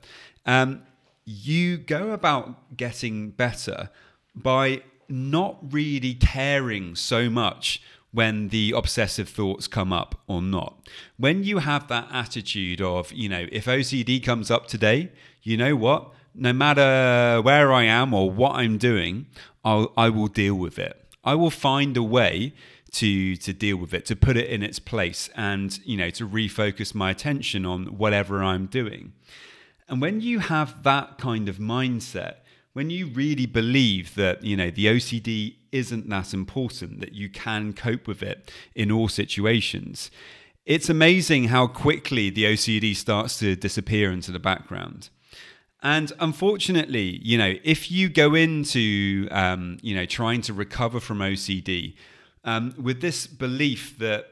Um, 0.45 0.81
you 1.25 1.77
go 1.77 2.11
about 2.11 2.75
getting 2.77 3.31
better 3.31 3.89
by 4.33 4.81
not 5.09 5.57
really 5.73 6.13
caring 6.15 6.95
so 6.95 7.29
much 7.29 7.81
when 8.13 8.49
the 8.49 8.73
obsessive 8.75 9.29
thoughts 9.29 9.67
come 9.67 9.93
up 9.93 10.21
or 10.27 10.41
not. 10.41 10.87
When 11.17 11.43
you 11.43 11.59
have 11.59 11.87
that 11.87 12.07
attitude 12.11 12.81
of, 12.81 13.11
you 13.13 13.29
know, 13.29 13.47
if 13.51 13.65
OCD 13.65 14.23
comes 14.23 14.51
up 14.51 14.67
today, 14.67 15.11
you 15.43 15.57
know 15.57 15.75
what? 15.75 16.11
No 16.35 16.53
matter 16.53 17.41
where 17.41 17.71
I 17.71 17.83
am 17.83 18.13
or 18.13 18.29
what 18.29 18.55
I'm 18.55 18.77
doing, 18.77 19.27
I'll, 19.63 19.93
I 19.95 20.09
will 20.09 20.27
deal 20.27 20.55
with 20.55 20.77
it. 20.77 20.97
I 21.23 21.35
will 21.35 21.51
find 21.51 21.95
a 21.97 22.03
way 22.03 22.53
to 22.91 23.37
to 23.37 23.53
deal 23.53 23.77
with 23.77 23.93
it, 23.93 24.05
to 24.05 24.15
put 24.15 24.35
it 24.37 24.49
in 24.49 24.63
its 24.63 24.79
place, 24.79 25.29
and 25.35 25.79
you 25.85 25.97
know, 25.97 26.09
to 26.11 26.27
refocus 26.27 26.93
my 26.93 27.11
attention 27.11 27.65
on 27.65 27.97
whatever 27.97 28.43
I'm 28.43 28.65
doing. 28.65 29.13
And 29.87 30.01
when 30.01 30.21
you 30.21 30.39
have 30.39 30.83
that 30.83 31.17
kind 31.17 31.47
of 31.47 31.57
mindset, 31.57 32.35
when 32.73 32.89
you 32.89 33.07
really 33.07 33.45
believe 33.45 34.15
that 34.15 34.43
you 34.43 34.57
know 34.57 34.71
the 34.71 34.87
OCD 34.87 35.55
isn't 35.71 36.09
that 36.09 36.33
important, 36.33 36.99
that 36.99 37.13
you 37.13 37.29
can 37.29 37.73
cope 37.73 38.07
with 38.07 38.21
it 38.21 38.51
in 38.75 38.91
all 38.91 39.07
situations, 39.07 40.11
it's 40.65 40.89
amazing 40.89 41.45
how 41.45 41.67
quickly 41.67 42.29
the 42.29 42.45
OCD 42.45 42.95
starts 42.95 43.39
to 43.39 43.55
disappear 43.55 44.11
into 44.11 44.31
the 44.31 44.39
background. 44.39 45.09
And 45.83 46.13
unfortunately, 46.19 47.19
you 47.23 47.37
know, 47.37 47.55
if 47.63 47.89
you 47.89 48.09
go 48.09 48.35
into 48.35 49.27
um, 49.31 49.77
you 49.81 49.95
know 49.95 50.05
trying 50.05 50.41
to 50.43 50.53
recover 50.53 50.99
from 50.99 51.19
OCD 51.19 51.95
um, 52.43 52.73
with 52.77 53.01
this 53.01 53.25
belief 53.25 53.97
that 53.97 54.27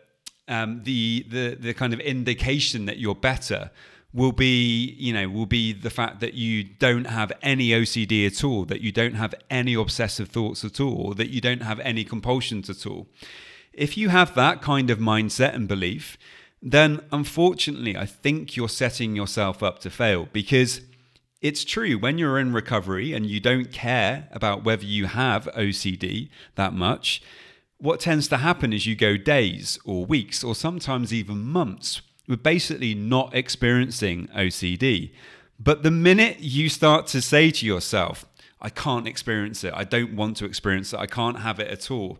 um, 0.47 0.81
the 0.83 1.25
the 1.29 1.57
the 1.59 1.73
kind 1.73 1.93
of 1.93 1.99
indication 2.01 2.85
that 2.85 2.99
you're 2.99 3.15
better 3.15 3.71
will 4.13 4.31
be 4.31 4.95
you 4.97 5.13
know 5.13 5.29
will 5.29 5.45
be 5.45 5.71
the 5.71 5.89
fact 5.89 6.19
that 6.19 6.33
you 6.33 6.63
don't 6.63 7.05
have 7.05 7.31
any 7.41 7.69
OCD 7.69 8.25
at 8.25 8.43
all 8.43 8.65
that 8.65 8.81
you 8.81 8.91
don't 8.91 9.13
have 9.13 9.35
any 9.49 9.73
obsessive 9.73 10.29
thoughts 10.29 10.63
at 10.65 10.79
all 10.79 11.13
that 11.13 11.29
you 11.29 11.39
don't 11.39 11.61
have 11.61 11.79
any 11.81 12.03
compulsions 12.03 12.69
at 12.69 12.85
all. 12.85 13.07
If 13.71 13.97
you 13.97 14.09
have 14.09 14.33
that 14.35 14.61
kind 14.61 14.89
of 14.89 14.99
mindset 14.99 15.53
and 15.53 15.67
belief 15.67 16.17
then 16.61 17.01
unfortunately 17.11 17.95
I 17.95 18.05
think 18.05 18.55
you're 18.55 18.69
setting 18.69 19.15
yourself 19.15 19.61
up 19.61 19.79
to 19.79 19.89
fail 19.89 20.27
because 20.33 20.81
it's 21.39 21.63
true 21.63 21.97
when 21.97 22.17
you're 22.17 22.39
in 22.39 22.51
recovery 22.51 23.13
and 23.13 23.25
you 23.25 23.39
don't 23.39 23.71
care 23.71 24.27
about 24.31 24.65
whether 24.65 24.83
you 24.83 25.05
have 25.05 25.45
OCD 25.55 26.29
that 26.55 26.73
much 26.73 27.21
what 27.77 28.01
tends 28.01 28.27
to 28.27 28.37
happen 28.37 28.73
is 28.73 28.85
you 28.85 28.95
go 28.95 29.15
days 29.15 29.79
or 29.85 30.05
weeks 30.05 30.43
or 30.43 30.53
sometimes 30.53 31.13
even 31.13 31.41
months 31.41 32.01
we're 32.29 32.37
basically 32.37 32.93
not 32.93 33.35
experiencing 33.35 34.29
OCD. 34.37 35.11
But 35.59 35.83
the 35.83 35.91
minute 35.91 36.39
you 36.39 36.69
start 36.69 37.07
to 37.07 37.21
say 37.21 37.49
to 37.51 37.65
yourself, 37.65 38.25
I 38.61 38.69
can't 38.69 39.07
experience 39.07 39.63
it, 39.63 39.73
I 39.75 39.83
don't 39.83 40.15
want 40.15 40.37
to 40.37 40.45
experience 40.45 40.93
it, 40.93 40.99
I 40.99 41.07
can't 41.07 41.39
have 41.39 41.59
it 41.59 41.67
at 41.67 41.89
all. 41.89 42.19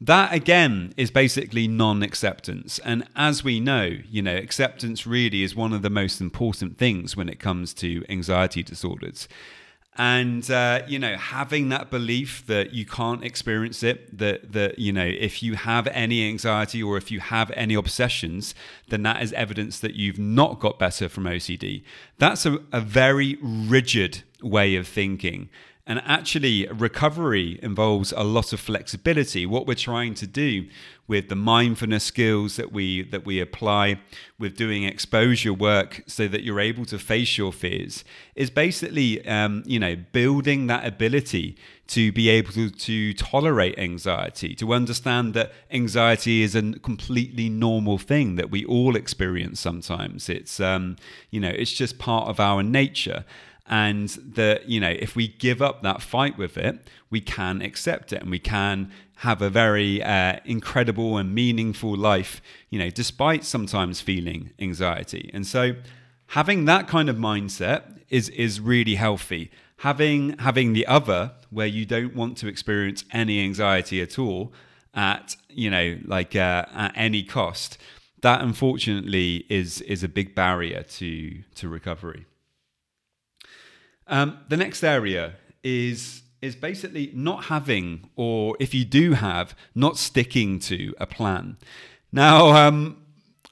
That 0.00 0.32
again 0.32 0.94
is 0.96 1.10
basically 1.10 1.66
non 1.66 2.04
acceptance. 2.04 2.78
And 2.84 3.04
as 3.16 3.42
we 3.42 3.58
know, 3.58 3.96
you 4.08 4.22
know, 4.22 4.36
acceptance 4.36 5.08
really 5.08 5.42
is 5.42 5.56
one 5.56 5.72
of 5.72 5.82
the 5.82 5.90
most 5.90 6.20
important 6.20 6.78
things 6.78 7.16
when 7.16 7.28
it 7.28 7.40
comes 7.40 7.74
to 7.74 8.04
anxiety 8.08 8.62
disorders 8.62 9.26
and 9.98 10.48
uh, 10.50 10.80
you 10.86 10.98
know 10.98 11.16
having 11.16 11.68
that 11.70 11.90
belief 11.90 12.46
that 12.46 12.72
you 12.72 12.86
can't 12.86 13.24
experience 13.24 13.82
it 13.82 14.16
that 14.16 14.52
that 14.52 14.78
you 14.78 14.92
know 14.92 15.04
if 15.04 15.42
you 15.42 15.54
have 15.54 15.88
any 15.88 16.26
anxiety 16.26 16.82
or 16.82 16.96
if 16.96 17.10
you 17.10 17.18
have 17.18 17.50
any 17.50 17.74
obsessions 17.74 18.54
then 18.88 19.02
that 19.02 19.20
is 19.20 19.32
evidence 19.32 19.80
that 19.80 19.94
you've 19.94 20.18
not 20.18 20.60
got 20.60 20.78
better 20.78 21.08
from 21.08 21.24
ocd 21.24 21.82
that's 22.18 22.46
a, 22.46 22.58
a 22.72 22.80
very 22.80 23.36
rigid 23.42 24.22
way 24.40 24.76
of 24.76 24.86
thinking 24.86 25.50
and 25.88 26.02
actually, 26.04 26.68
recovery 26.68 27.58
involves 27.62 28.12
a 28.12 28.22
lot 28.22 28.52
of 28.52 28.60
flexibility. 28.60 29.46
What 29.46 29.66
we're 29.66 29.74
trying 29.74 30.12
to 30.16 30.26
do 30.26 30.68
with 31.06 31.30
the 31.30 31.34
mindfulness 31.34 32.04
skills 32.04 32.56
that 32.56 32.70
we 32.70 33.02
that 33.04 33.24
we 33.24 33.40
apply 33.40 33.98
with 34.38 34.54
doing 34.54 34.84
exposure 34.84 35.54
work, 35.54 36.02
so 36.06 36.28
that 36.28 36.42
you're 36.42 36.60
able 36.60 36.84
to 36.84 36.98
face 36.98 37.38
your 37.38 37.54
fears, 37.54 38.04
is 38.34 38.50
basically, 38.50 39.26
um, 39.26 39.62
you 39.64 39.80
know, 39.80 39.96
building 40.12 40.66
that 40.66 40.86
ability 40.86 41.56
to 41.86 42.12
be 42.12 42.28
able 42.28 42.52
to, 42.52 42.68
to 42.68 43.14
tolerate 43.14 43.78
anxiety, 43.78 44.54
to 44.54 44.74
understand 44.74 45.32
that 45.32 45.52
anxiety 45.70 46.42
is 46.42 46.54
a 46.54 46.72
completely 46.80 47.48
normal 47.48 47.96
thing 47.96 48.36
that 48.36 48.50
we 48.50 48.62
all 48.66 48.94
experience 48.94 49.58
sometimes. 49.58 50.28
It's, 50.28 50.60
um, 50.60 50.96
you 51.30 51.40
know, 51.40 51.48
it's 51.48 51.72
just 51.72 51.98
part 51.98 52.28
of 52.28 52.38
our 52.38 52.62
nature 52.62 53.24
and 53.68 54.08
that 54.08 54.68
you 54.68 54.80
know 54.80 54.90
if 54.90 55.14
we 55.14 55.28
give 55.28 55.60
up 55.60 55.82
that 55.82 56.00
fight 56.02 56.36
with 56.38 56.56
it 56.56 56.88
we 57.10 57.20
can 57.20 57.62
accept 57.62 58.12
it 58.12 58.22
and 58.22 58.30
we 58.30 58.38
can 58.38 58.90
have 59.16 59.42
a 59.42 59.50
very 59.50 60.02
uh, 60.02 60.38
incredible 60.44 61.16
and 61.16 61.34
meaningful 61.34 61.96
life 61.96 62.40
you 62.70 62.78
know 62.78 62.90
despite 62.90 63.44
sometimes 63.44 64.00
feeling 64.00 64.50
anxiety. 64.58 65.30
And 65.32 65.46
so 65.46 65.74
having 66.28 66.64
that 66.66 66.88
kind 66.88 67.08
of 67.08 67.16
mindset 67.16 68.00
is 68.08 68.28
is 68.30 68.60
really 68.60 68.96
healthy. 68.96 69.50
Having 69.78 70.38
having 70.38 70.72
the 70.72 70.86
other 70.86 71.32
where 71.50 71.66
you 71.66 71.86
don't 71.86 72.14
want 72.14 72.36
to 72.38 72.48
experience 72.48 73.04
any 73.12 73.40
anxiety 73.40 74.00
at 74.02 74.18
all 74.18 74.52
at 74.94 75.36
you 75.48 75.70
know 75.70 75.98
like 76.04 76.34
uh, 76.34 76.64
at 76.74 76.92
any 76.96 77.22
cost 77.22 77.78
that 78.22 78.40
unfortunately 78.40 79.44
is 79.48 79.80
is 79.82 80.02
a 80.02 80.08
big 80.08 80.34
barrier 80.34 80.82
to 80.82 81.42
to 81.54 81.68
recovery 81.68 82.26
um, 84.08 84.38
the 84.48 84.56
next 84.56 84.82
area 84.82 85.34
is 85.62 86.22
is 86.40 86.54
basically 86.54 87.10
not 87.14 87.44
having, 87.46 88.08
or 88.14 88.56
if 88.60 88.72
you 88.72 88.84
do 88.84 89.12
have, 89.12 89.56
not 89.74 89.96
sticking 89.96 90.60
to 90.60 90.94
a 91.00 91.06
plan. 91.06 91.56
Now, 92.12 92.50
um, 92.50 93.02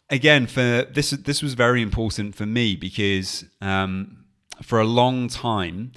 again, 0.08 0.46
for 0.46 0.86
this 0.90 1.10
this 1.10 1.42
was 1.42 1.54
very 1.54 1.82
important 1.82 2.34
for 2.34 2.46
me 2.46 2.76
because 2.76 3.44
um, 3.60 4.24
for 4.62 4.80
a 4.80 4.84
long 4.84 5.28
time 5.28 5.92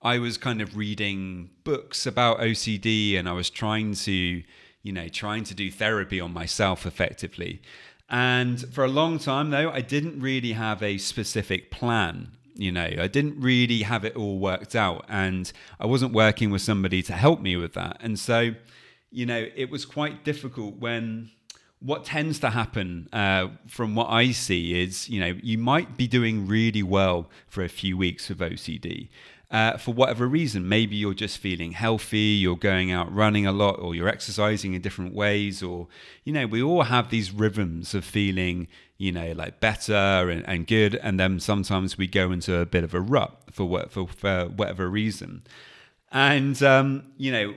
I 0.00 0.18
was 0.18 0.38
kind 0.38 0.60
of 0.60 0.76
reading 0.76 1.50
books 1.64 2.06
about 2.06 2.38
OCD, 2.38 3.18
and 3.18 3.28
I 3.28 3.32
was 3.32 3.50
trying 3.50 3.94
to, 3.94 4.42
you 4.82 4.92
know, 4.92 5.08
trying 5.08 5.44
to 5.44 5.54
do 5.54 5.70
therapy 5.70 6.20
on 6.20 6.32
myself 6.32 6.86
effectively. 6.86 7.60
And 8.08 8.72
for 8.72 8.84
a 8.84 8.88
long 8.88 9.18
time, 9.18 9.50
though, 9.50 9.70
I 9.70 9.80
didn't 9.80 10.20
really 10.20 10.52
have 10.52 10.82
a 10.82 10.96
specific 10.98 11.70
plan 11.70 12.37
you 12.58 12.72
know 12.72 12.90
i 12.98 13.06
didn't 13.06 13.40
really 13.40 13.82
have 13.82 14.04
it 14.04 14.14
all 14.16 14.38
worked 14.38 14.74
out 14.74 15.04
and 15.08 15.52
i 15.80 15.86
wasn't 15.86 16.12
working 16.12 16.50
with 16.50 16.60
somebody 16.60 17.02
to 17.02 17.12
help 17.12 17.40
me 17.40 17.56
with 17.56 17.72
that. 17.74 17.96
And 18.00 18.18
so 18.18 18.50
you 19.10 19.24
know 19.24 19.46
it 19.56 19.70
was 19.70 19.86
quite 19.86 20.24
difficult 20.24 20.76
when 20.76 21.30
what 21.80 22.04
tends 22.04 22.40
to 22.40 22.50
happen 22.50 23.08
uh, 23.12 23.46
from 23.68 23.94
what 23.94 24.10
i 24.10 24.32
see 24.32 24.82
is 24.82 25.08
you 25.08 25.20
know 25.20 25.38
you 25.42 25.56
might 25.56 25.96
be 25.96 26.06
doing 26.08 26.46
really 26.46 26.82
well 26.82 27.30
for 27.46 27.62
a 27.62 27.68
few 27.68 27.96
weeks 27.96 28.28
with 28.28 28.40
ocd 28.40 29.08
uh, 29.50 29.76
for 29.78 29.94
whatever 29.94 30.26
reason. 30.26 30.68
Maybe 30.68 30.96
you're 30.96 31.14
just 31.14 31.38
feeling 31.38 31.72
healthy, 31.72 32.18
you're 32.18 32.56
going 32.56 32.90
out 32.92 33.12
running 33.14 33.46
a 33.46 33.52
lot, 33.52 33.78
or 33.80 33.94
you're 33.94 34.08
exercising 34.08 34.74
in 34.74 34.82
different 34.82 35.14
ways, 35.14 35.62
or, 35.62 35.88
you 36.24 36.32
know, 36.32 36.46
we 36.46 36.62
all 36.62 36.82
have 36.82 37.10
these 37.10 37.32
rhythms 37.32 37.94
of 37.94 38.04
feeling, 38.04 38.68
you 38.98 39.12
know, 39.12 39.32
like 39.32 39.60
better 39.60 39.92
and, 40.30 40.46
and 40.48 40.66
good. 40.66 40.96
And 40.96 41.18
then 41.18 41.40
sometimes 41.40 41.96
we 41.96 42.06
go 42.06 42.30
into 42.30 42.56
a 42.58 42.66
bit 42.66 42.84
of 42.84 42.94
a 42.94 43.00
rut 43.00 43.36
for, 43.50 43.64
what, 43.64 43.90
for, 43.90 44.06
for 44.08 44.46
whatever 44.46 44.88
reason. 44.88 45.44
And, 46.12 46.62
um, 46.62 47.04
you 47.16 47.32
know, 47.32 47.54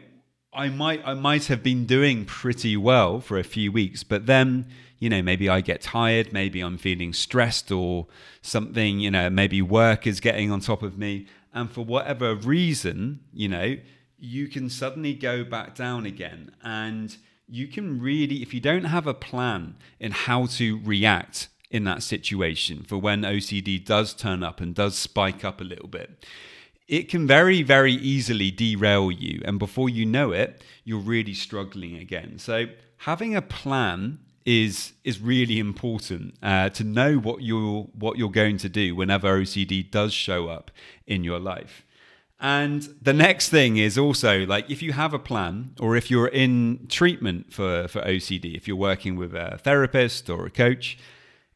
I 0.53 0.67
might 0.67 1.01
I 1.05 1.13
might 1.13 1.45
have 1.45 1.63
been 1.63 1.85
doing 1.85 2.25
pretty 2.25 2.75
well 2.75 3.21
for 3.21 3.39
a 3.39 3.43
few 3.43 3.71
weeks, 3.71 4.03
but 4.03 4.25
then 4.25 4.65
you 4.99 5.09
know 5.09 5.21
maybe 5.21 5.47
I 5.47 5.61
get 5.61 5.81
tired, 5.81 6.33
maybe 6.33 6.59
I'm 6.59 6.77
feeling 6.77 7.13
stressed 7.13 7.71
or 7.71 8.07
something. 8.41 8.99
You 8.99 9.11
know 9.11 9.29
maybe 9.29 9.61
work 9.61 10.05
is 10.05 10.19
getting 10.19 10.51
on 10.51 10.59
top 10.59 10.83
of 10.83 10.97
me, 10.97 11.27
and 11.53 11.71
for 11.71 11.83
whatever 11.83 12.35
reason, 12.35 13.21
you 13.33 13.49
know, 13.49 13.77
you 14.17 14.47
can 14.47 14.69
suddenly 14.69 15.13
go 15.13 15.43
back 15.43 15.75
down 15.75 16.05
again. 16.05 16.51
And 16.63 17.15
you 17.47 17.67
can 17.67 17.99
really, 17.99 18.41
if 18.41 18.53
you 18.53 18.61
don't 18.61 18.85
have 18.85 19.07
a 19.07 19.13
plan 19.13 19.75
in 19.99 20.11
how 20.11 20.45
to 20.45 20.79
react 20.83 21.49
in 21.69 21.83
that 21.85 22.03
situation 22.03 22.83
for 22.83 22.97
when 22.97 23.21
OCD 23.21 23.83
does 23.83 24.13
turn 24.13 24.43
up 24.43 24.61
and 24.61 24.75
does 24.75 24.97
spike 24.97 25.43
up 25.43 25.59
a 25.59 25.65
little 25.65 25.87
bit, 25.87 26.25
it 26.87 27.09
can 27.09 27.25
very, 27.25 27.63
very 27.63 27.93
easily 27.93 28.51
derail 28.51 29.11
you. 29.11 29.41
And 29.45 29.57
before 29.57 29.89
you 29.89 30.05
know 30.05 30.31
it, 30.31 30.61
you're 30.83 30.99
really 30.99 31.33
struggling 31.33 31.95
again. 31.95 32.37
So, 32.37 32.65
having 32.97 33.35
a 33.35 33.41
plan 33.41 34.19
is 34.45 34.93
is 35.03 35.19
really 35.19 35.59
important 35.59 36.35
uh, 36.41 36.69
to 36.69 36.83
know 36.83 37.17
what 37.17 37.41
you're 37.41 37.83
what 37.93 38.17
you're 38.17 38.29
going 38.29 38.57
to 38.57 38.69
do 38.69 38.95
whenever 38.95 39.39
OCD 39.39 39.89
does 39.89 40.13
show 40.13 40.47
up 40.47 40.71
in 41.05 41.23
your 41.23 41.39
life. 41.39 41.85
And 42.39 42.81
the 42.99 43.13
next 43.13 43.49
thing 43.49 43.77
is 43.77 43.99
also 43.99 44.45
like 44.47 44.69
if 44.69 44.81
you 44.81 44.93
have 44.93 45.13
a 45.13 45.19
plan 45.19 45.75
or 45.79 45.95
if 45.95 46.09
you're 46.09 46.27
in 46.27 46.87
treatment 46.89 47.53
for, 47.53 47.87
for 47.87 48.01
OCD, 48.01 48.55
if 48.55 48.67
you're 48.67 48.75
working 48.75 49.15
with 49.15 49.35
a 49.35 49.59
therapist 49.59 50.27
or 50.27 50.47
a 50.47 50.49
coach, 50.49 50.97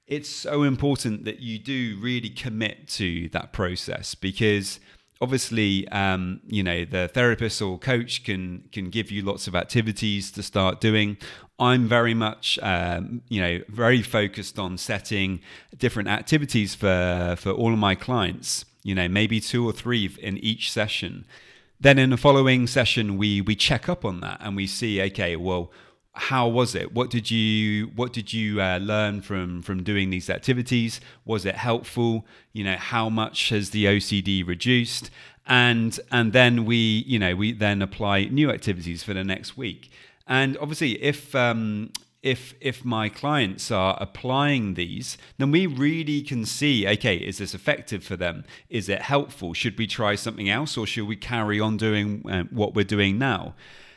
it's 0.06 0.30
so 0.30 0.62
important 0.62 1.26
that 1.26 1.40
you 1.40 1.58
do 1.58 1.98
really 2.00 2.30
commit 2.30 2.88
to 2.88 3.28
that 3.30 3.52
process 3.52 4.14
because 4.14 4.80
obviously 5.22 5.88
um, 5.90 6.42
you 6.48 6.64
know 6.64 6.86
the 6.86 7.08
therapist 7.08 7.62
or 7.62 7.78
coach 7.78 8.24
can 8.24 8.64
can 8.72 8.90
give 8.90 9.12
you 9.12 9.22
lots 9.22 9.48
of 9.48 9.56
activities 9.56 10.32
to 10.32 10.44
start 10.44 10.82
doing. 10.82 11.18
I'm 11.58 11.88
very 11.88 12.14
much 12.14 12.60
um, 12.62 13.22
you 13.30 13.42
know 13.42 13.62
very 13.70 14.02
focused 14.02 14.60
on 14.60 14.78
setting 14.78 15.42
different 15.78 16.10
activities 16.10 16.76
for 16.76 17.36
for 17.38 17.52
all 17.52 17.74
of 17.74 17.80
my 17.80 17.96
clients 17.96 18.66
you 18.84 18.96
know 18.96 19.08
maybe 19.08 19.40
two 19.40 19.68
or 19.68 19.74
three 19.74 20.10
in 20.22 20.38
each 20.38 20.72
session. 20.72 21.26
Then 21.80 22.00
in 22.00 22.10
the 22.10 22.18
following 22.18 22.68
session 22.68 23.18
we 23.18 23.42
we 23.42 23.56
check 23.56 23.90
up 23.90 24.06
on 24.06 24.22
that 24.22 24.38
and 24.42 24.56
we 24.56 24.68
see 24.68 25.02
okay 25.02 25.36
well 25.36 25.72
how 26.16 26.48
was 26.48 26.76
it? 26.76 26.94
What 26.94 27.10
did 27.10 27.30
you 27.30 27.88
What 27.96 28.14
did 28.14 28.34
you 28.34 28.62
uh, 28.62 28.78
learn 28.78 29.22
from 29.22 29.62
from 29.62 29.84
doing 29.84 30.10
these 30.10 30.30
activities? 30.30 31.02
Was 31.26 31.46
it 31.46 31.56
helpful? 31.56 32.26
You 32.54 32.64
know, 32.64 32.78
how 32.78 33.10
much 33.10 33.50
has 33.50 33.72
the 33.72 33.86
OCD 33.86 34.46
reduced? 34.48 35.12
And 35.46 36.00
and 36.12 36.34
then 36.34 36.66
we 36.66 37.04
you 37.06 37.20
know 37.20 37.36
we 37.36 37.52
then 37.52 37.82
apply 37.82 38.26
new 38.26 38.50
activities 38.50 39.04
for 39.04 39.14
the 39.14 39.24
next 39.24 39.58
week. 39.58 39.92
And 40.28 40.58
obviously, 40.58 41.04
if 41.04 41.36
um, 41.36 41.92
if 42.24 42.56
if 42.60 42.84
my 42.84 43.10
clients 43.10 43.70
are 43.70 43.98
applying 44.02 44.74
these, 44.74 45.18
then 45.38 45.52
we 45.52 45.68
really 45.68 46.22
can 46.22 46.46
see, 46.46 46.88
okay, 46.88 47.18
is 47.18 47.38
this 47.38 47.54
effective 47.54 48.04
for 48.04 48.16
them? 48.16 48.46
Is 48.70 48.90
it 48.90 49.04
helpful? 49.04 49.54
Should 49.54 49.78
we 49.78 49.86
try 49.86 50.16
something 50.16 50.50
else, 50.50 50.78
or 50.78 50.88
should 50.88 51.08
we 51.08 51.18
carry 51.18 51.60
on 51.60 51.78
doing 51.78 52.24
uh, 52.28 52.44
what 52.50 52.74
we're 52.74 52.84
doing 52.84 53.20
now? 53.20 53.54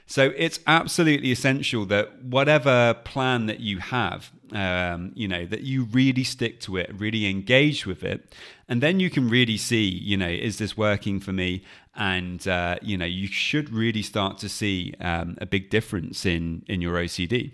So 0.08 0.32
it's 0.38 0.58
absolutely 0.66 1.30
essential 1.32 1.84
that 1.86 2.24
whatever 2.24 2.94
plan 3.04 3.44
that 3.44 3.60
you 3.60 3.78
have, 3.78 4.32
um, 4.52 5.12
you 5.14 5.28
know, 5.28 5.44
that 5.44 5.60
you 5.60 5.84
really 5.84 6.24
stick 6.24 6.60
to 6.60 6.78
it, 6.78 6.90
really 6.98 7.28
engage 7.28 7.84
with 7.84 8.02
it, 8.02 8.34
and 8.68 8.82
then 8.82 9.00
you 9.00 9.10
can 9.10 9.28
really 9.28 9.58
see, 9.58 9.86
you 9.86 10.16
know, 10.16 10.28
is 10.28 10.56
this 10.56 10.78
working 10.78 11.20
for 11.20 11.34
me? 11.34 11.62
And 11.94 12.48
uh, 12.48 12.76
you 12.80 12.96
know, 12.96 13.04
you 13.04 13.26
should 13.26 13.68
really 13.68 14.00
start 14.02 14.38
to 14.38 14.48
see 14.48 14.94
um, 14.98 15.36
a 15.42 15.46
big 15.46 15.68
difference 15.68 16.24
in 16.24 16.64
in 16.66 16.80
your 16.80 16.94
OCD. 16.94 17.52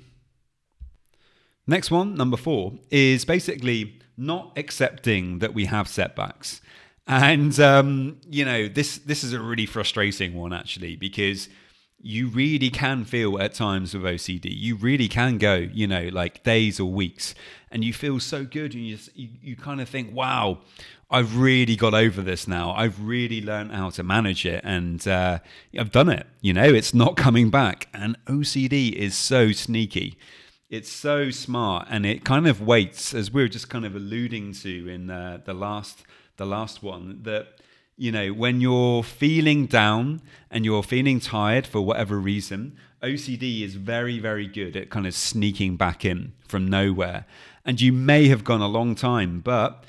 Next 1.67 1.91
one, 1.91 2.15
number 2.15 2.37
four, 2.37 2.75
is 2.89 3.25
basically 3.25 3.99
not 4.17 4.53
accepting 4.57 5.41
that 5.41 5.55
we 5.55 5.65
have 5.65 5.89
setbacks. 5.89 6.61
And 7.09 7.59
um, 7.59 8.21
you 8.31 8.45
know, 8.45 8.69
this 8.69 8.99
this 8.99 9.25
is 9.25 9.33
a 9.33 9.41
really 9.41 9.67
frustrating 9.67 10.35
one 10.35 10.53
actually 10.53 10.95
because 10.95 11.49
you 12.05 12.29
really 12.29 12.69
can 12.69 13.03
feel 13.07 13.41
at 13.41 13.55
times 13.55 13.95
with 13.95 14.03
OCD. 14.03 14.45
You 14.45 14.77
really 14.77 15.09
can 15.09 15.39
go, 15.39 15.55
you 15.55 15.87
know, 15.87 16.11
like 16.13 16.45
days 16.45 16.79
or 16.79 16.93
weeks, 16.93 17.35
and 17.71 17.83
you 17.83 17.95
feel 17.95 18.21
so 18.21 18.45
good, 18.45 18.75
and 18.75 18.87
you 18.87 18.97
just, 18.97 19.17
you, 19.17 19.31
you 19.41 19.57
kind 19.57 19.81
of 19.81 19.89
think, 19.89 20.15
wow, 20.15 20.59
I've 21.11 21.39
really 21.39 21.77
got 21.77 21.95
over 21.95 22.21
this 22.21 22.47
now. 22.47 22.73
I've 22.73 23.01
really 23.01 23.41
learned 23.41 23.73
how 23.73 23.89
to 23.89 24.03
manage 24.03 24.45
it, 24.45 24.61
and 24.65 25.07
uh, 25.09 25.39
I've 25.79 25.93
done 25.93 26.11
it. 26.11 26.27
You 26.43 26.53
know, 26.53 26.65
it's 26.65 26.93
not 26.93 27.17
coming 27.17 27.49
back. 27.49 27.89
And 27.95 28.19
OCD 28.27 28.93
is 28.93 29.17
so 29.17 29.53
sneaky. 29.53 30.19
It's 30.69 30.93
so 30.93 31.31
smart, 31.31 31.87
and 31.89 32.05
it 32.05 32.23
kind 32.23 32.47
of 32.47 32.61
waits, 32.61 33.15
as 33.15 33.33
we 33.33 33.43
are 33.43 33.49
just 33.49 33.71
kind 33.71 33.87
of 33.87 33.97
alluding 33.97 34.53
to 34.53 34.89
in 34.89 35.09
uh, 35.09 35.39
the 35.43 35.55
last 35.55 36.03
the 36.37 36.45
last 36.45 36.83
one, 36.83 37.21
that 37.23 37.61
you 37.97 38.11
know, 38.11 38.33
when 38.33 38.61
you're 38.61 39.03
feeling 39.03 39.67
down 39.67 40.21
and 40.51 40.65
you're 40.65 40.83
feeling 40.83 41.21
tired 41.21 41.67
for 41.67 41.81
whatever 41.81 42.19
reason, 42.19 42.77
OCD 43.03 43.63
is 43.63 43.75
very, 43.77 44.19
very 44.19 44.47
good 44.47 44.77
at 44.77 44.91
kind 44.91 45.07
of 45.07 45.15
sneaking 45.15 45.77
back 45.77 46.05
in 46.05 46.33
from 46.49 46.67
nowhere. 46.67 47.27
And 47.65 47.81
you 47.81 47.93
may 47.93 48.29
have 48.29 48.45
gone 48.45 48.61
a 48.61 48.69
long 48.69 48.95
time, 48.95 49.41
but 49.41 49.85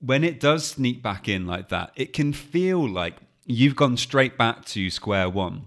when 0.00 0.24
it 0.24 0.40
does 0.40 0.66
sneak 0.66 1.02
back 1.02 1.28
in 1.28 1.46
like 1.46 1.68
that, 1.68 1.92
it 1.96 2.12
can 2.12 2.32
feel 2.32 2.88
like 2.88 3.16
you've 3.44 3.76
gone 3.76 3.96
straight 3.96 4.38
back 4.38 4.64
to 4.66 4.88
square 4.88 5.28
one. 5.28 5.66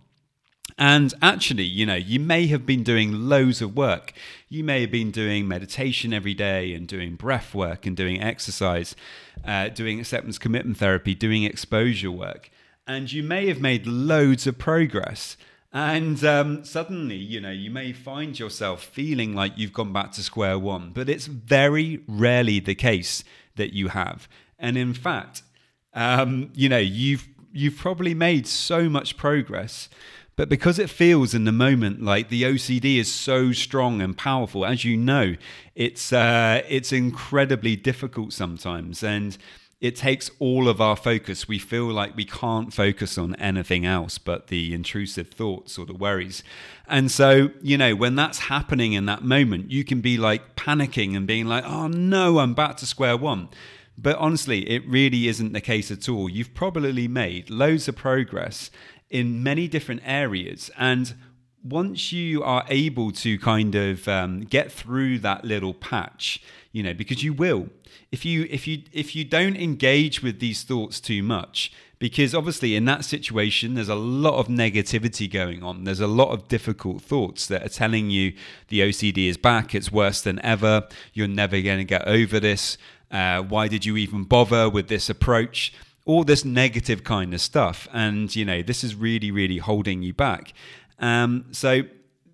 And 0.77 1.13
actually, 1.21 1.63
you 1.63 1.85
know, 1.85 1.95
you 1.95 2.19
may 2.19 2.47
have 2.47 2.65
been 2.65 2.83
doing 2.83 3.29
loads 3.29 3.61
of 3.61 3.75
work. 3.75 4.13
You 4.49 4.63
may 4.63 4.81
have 4.81 4.91
been 4.91 5.11
doing 5.11 5.47
meditation 5.47 6.13
every 6.13 6.33
day 6.33 6.73
and 6.73 6.87
doing 6.87 7.15
breath 7.15 7.53
work 7.53 7.85
and 7.85 7.95
doing 7.95 8.21
exercise, 8.21 8.95
uh, 9.45 9.69
doing 9.69 9.99
acceptance 9.99 10.37
commitment 10.37 10.77
therapy, 10.77 11.13
doing 11.13 11.43
exposure 11.43 12.11
work. 12.11 12.49
And 12.87 13.11
you 13.11 13.23
may 13.23 13.47
have 13.47 13.61
made 13.61 13.87
loads 13.87 14.47
of 14.47 14.57
progress. 14.57 15.37
And 15.71 16.23
um, 16.23 16.63
suddenly, 16.63 17.15
you 17.15 17.41
know, 17.41 17.51
you 17.51 17.71
may 17.71 17.93
find 17.93 18.37
yourself 18.37 18.83
feeling 18.83 19.33
like 19.33 19.57
you've 19.57 19.73
gone 19.73 19.93
back 19.93 20.11
to 20.13 20.23
square 20.23 20.59
one, 20.59 20.91
but 20.93 21.09
it's 21.09 21.25
very 21.25 22.01
rarely 22.07 22.59
the 22.59 22.75
case 22.75 23.23
that 23.55 23.73
you 23.73 23.87
have. 23.89 24.27
And 24.59 24.77
in 24.77 24.93
fact, 24.93 25.41
um, 25.93 26.51
you 26.53 26.69
know, 26.69 26.77
you've 26.77 27.27
you've 27.51 27.77
probably 27.77 28.13
made 28.13 28.47
so 28.47 28.89
much 28.89 29.15
progress 29.15 29.89
but 30.35 30.49
because 30.49 30.79
it 30.79 30.89
feels 30.89 31.33
in 31.33 31.45
the 31.45 31.51
moment 31.51 32.01
like 32.01 32.29
the 32.29 32.43
OCD 32.43 32.97
is 32.97 33.11
so 33.11 33.51
strong 33.51 34.01
and 34.01 34.17
powerful, 34.17 34.65
as 34.65 34.83
you 34.83 34.97
know, 34.97 35.35
it's 35.75 36.11
uh, 36.11 36.61
it's 36.67 36.91
incredibly 36.91 37.75
difficult 37.75 38.33
sometimes, 38.33 39.03
and 39.03 39.37
it 39.79 39.95
takes 39.95 40.31
all 40.39 40.69
of 40.69 40.79
our 40.79 40.95
focus. 40.95 41.47
We 41.47 41.59
feel 41.59 41.85
like 41.87 42.15
we 42.15 42.25
can't 42.25 42.73
focus 42.73 43.17
on 43.17 43.35
anything 43.35 43.85
else 43.85 44.17
but 44.17 44.47
the 44.47 44.73
intrusive 44.73 45.27
thoughts 45.29 45.77
or 45.77 45.85
the 45.85 45.93
worries. 45.93 46.41
And 46.87 47.11
so, 47.11 47.51
you 47.61 47.77
know, 47.77 47.93
when 47.93 48.15
that's 48.15 48.39
happening 48.39 48.93
in 48.93 49.05
that 49.07 49.23
moment, 49.23 49.71
you 49.71 49.83
can 49.83 49.99
be 49.99 50.17
like 50.17 50.55
panicking 50.55 51.15
and 51.15 51.27
being 51.27 51.45
like, 51.45 51.65
"Oh 51.65 51.87
no, 51.87 52.39
I'm 52.39 52.55
back 52.55 52.77
to 52.77 52.85
square 52.85 53.17
one." 53.17 53.49
But 53.97 54.17
honestly, 54.17 54.67
it 54.69 54.87
really 54.87 55.27
isn't 55.27 55.53
the 55.53 55.61
case 55.61 55.91
at 55.91 56.09
all. 56.09 56.27
You've 56.27 56.53
probably 56.55 57.07
made 57.07 57.49
loads 57.49 57.87
of 57.87 57.95
progress 57.95 58.71
in 59.13 59.43
many 59.43 59.67
different 59.67 60.01
areas. 60.03 60.71
And 60.77 61.13
once 61.63 62.11
you 62.11 62.43
are 62.43 62.65
able 62.67 63.11
to 63.11 63.37
kind 63.37 63.75
of 63.75 64.07
um, 64.07 64.41
get 64.41 64.71
through 64.71 65.19
that 65.19 65.45
little 65.45 65.73
patch, 65.73 66.41
you 66.73 66.83
know, 66.83 66.95
because 66.95 67.23
you 67.23 67.31
will, 67.31 67.69
if 68.11 68.25
you 68.25 68.47
if 68.49 68.67
you 68.67 68.81
if 68.91 69.15
you 69.15 69.23
don't 69.23 69.55
engage 69.55 70.21
with 70.21 70.39
these 70.39 70.63
thoughts 70.63 70.99
too 70.99 71.21
much, 71.21 71.71
because 71.99 72.33
obviously 72.35 72.75
in 72.75 72.85
that 72.85 73.05
situation 73.05 73.75
there's 73.75 73.87
a 73.87 73.95
lot 73.95 74.39
of 74.39 74.47
negativity 74.47 75.31
going 75.31 75.63
on. 75.63 75.83
There's 75.83 76.01
a 76.01 76.07
lot 76.07 76.31
of 76.31 76.47
difficult 76.47 77.01
thoughts 77.01 77.45
that 77.47 77.63
are 77.63 77.69
telling 77.69 78.09
you 78.09 78.33
the 78.69 78.81
OCD 78.81 79.29
is 79.29 79.37
back, 79.37 79.75
it's 79.75 79.91
worse 79.91 80.21
than 80.21 80.43
ever, 80.43 80.87
you're 81.13 81.27
never 81.27 81.61
going 81.61 81.77
to 81.77 81.85
get 81.85 82.07
over 82.07 82.39
this. 82.39 82.77
Uh, 83.11 83.43
why 83.43 83.67
did 83.67 83.85
you 83.85 83.95
even 83.95 84.23
bother 84.23 84.67
with 84.69 84.87
this 84.87 85.07
approach? 85.07 85.71
All 86.05 86.23
this 86.23 86.43
negative 86.43 87.03
kind 87.03 87.33
of 87.33 87.41
stuff. 87.41 87.87
And, 87.93 88.35
you 88.35 88.45
know, 88.45 88.61
this 88.61 88.83
is 88.83 88.95
really, 88.95 89.31
really 89.31 89.57
holding 89.57 90.03
you 90.03 90.13
back. 90.13 90.53
Um, 90.99 91.45
so 91.51 91.83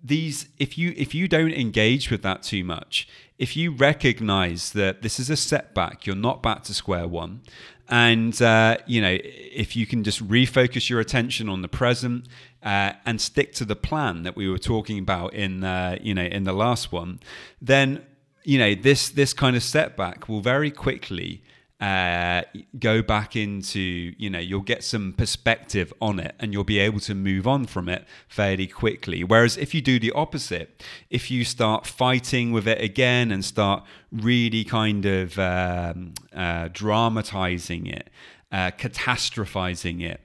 these 0.02 0.48
if 0.58 0.78
you 0.78 0.94
if 0.96 1.14
you 1.14 1.28
don't 1.28 1.52
engage 1.52 2.10
with 2.10 2.22
that 2.22 2.42
too 2.42 2.64
much 2.64 3.06
if 3.38 3.56
you 3.56 3.70
recognize 3.70 4.72
that 4.72 5.02
this 5.02 5.20
is 5.20 5.28
a 5.28 5.36
setback 5.36 6.06
you're 6.06 6.16
not 6.16 6.42
back 6.42 6.62
to 6.62 6.72
square 6.72 7.06
one 7.06 7.42
and 7.88 8.40
uh, 8.40 8.76
you 8.86 9.00
know 9.00 9.18
if 9.22 9.76
you 9.76 9.86
can 9.86 10.02
just 10.02 10.26
refocus 10.26 10.88
your 10.88 11.00
attention 11.00 11.48
on 11.48 11.60
the 11.60 11.68
present 11.68 12.26
uh, 12.62 12.92
and 13.04 13.20
stick 13.20 13.52
to 13.52 13.64
the 13.64 13.76
plan 13.76 14.22
that 14.22 14.36
we 14.36 14.48
were 14.48 14.58
talking 14.58 14.98
about 14.98 15.34
in 15.34 15.64
uh, 15.64 15.98
you 16.00 16.14
know 16.14 16.24
in 16.24 16.44
the 16.44 16.52
last 16.52 16.92
one 16.92 17.20
then 17.60 18.02
you 18.42 18.58
know 18.58 18.74
this 18.74 19.10
this 19.10 19.34
kind 19.34 19.54
of 19.54 19.62
setback 19.62 20.28
will 20.28 20.40
very 20.40 20.70
quickly 20.70 21.42
uh, 21.80 22.42
go 22.78 23.00
back 23.00 23.36
into, 23.36 23.80
you 23.80 24.28
know, 24.28 24.38
you'll 24.38 24.60
get 24.60 24.84
some 24.84 25.14
perspective 25.14 25.92
on 26.00 26.20
it 26.20 26.34
and 26.38 26.52
you'll 26.52 26.62
be 26.62 26.78
able 26.78 27.00
to 27.00 27.14
move 27.14 27.46
on 27.46 27.64
from 27.64 27.88
it 27.88 28.04
fairly 28.28 28.66
quickly. 28.66 29.24
Whereas 29.24 29.56
if 29.56 29.74
you 29.74 29.80
do 29.80 29.98
the 29.98 30.12
opposite, 30.12 30.84
if 31.08 31.30
you 31.30 31.42
start 31.44 31.86
fighting 31.86 32.52
with 32.52 32.68
it 32.68 32.82
again 32.82 33.30
and 33.30 33.42
start 33.42 33.82
really 34.12 34.62
kind 34.62 35.06
of 35.06 35.38
um, 35.38 36.12
uh, 36.34 36.68
dramatizing 36.70 37.86
it, 37.86 38.10
uh, 38.52 38.70
catastrophizing 38.72 40.02
it, 40.02 40.20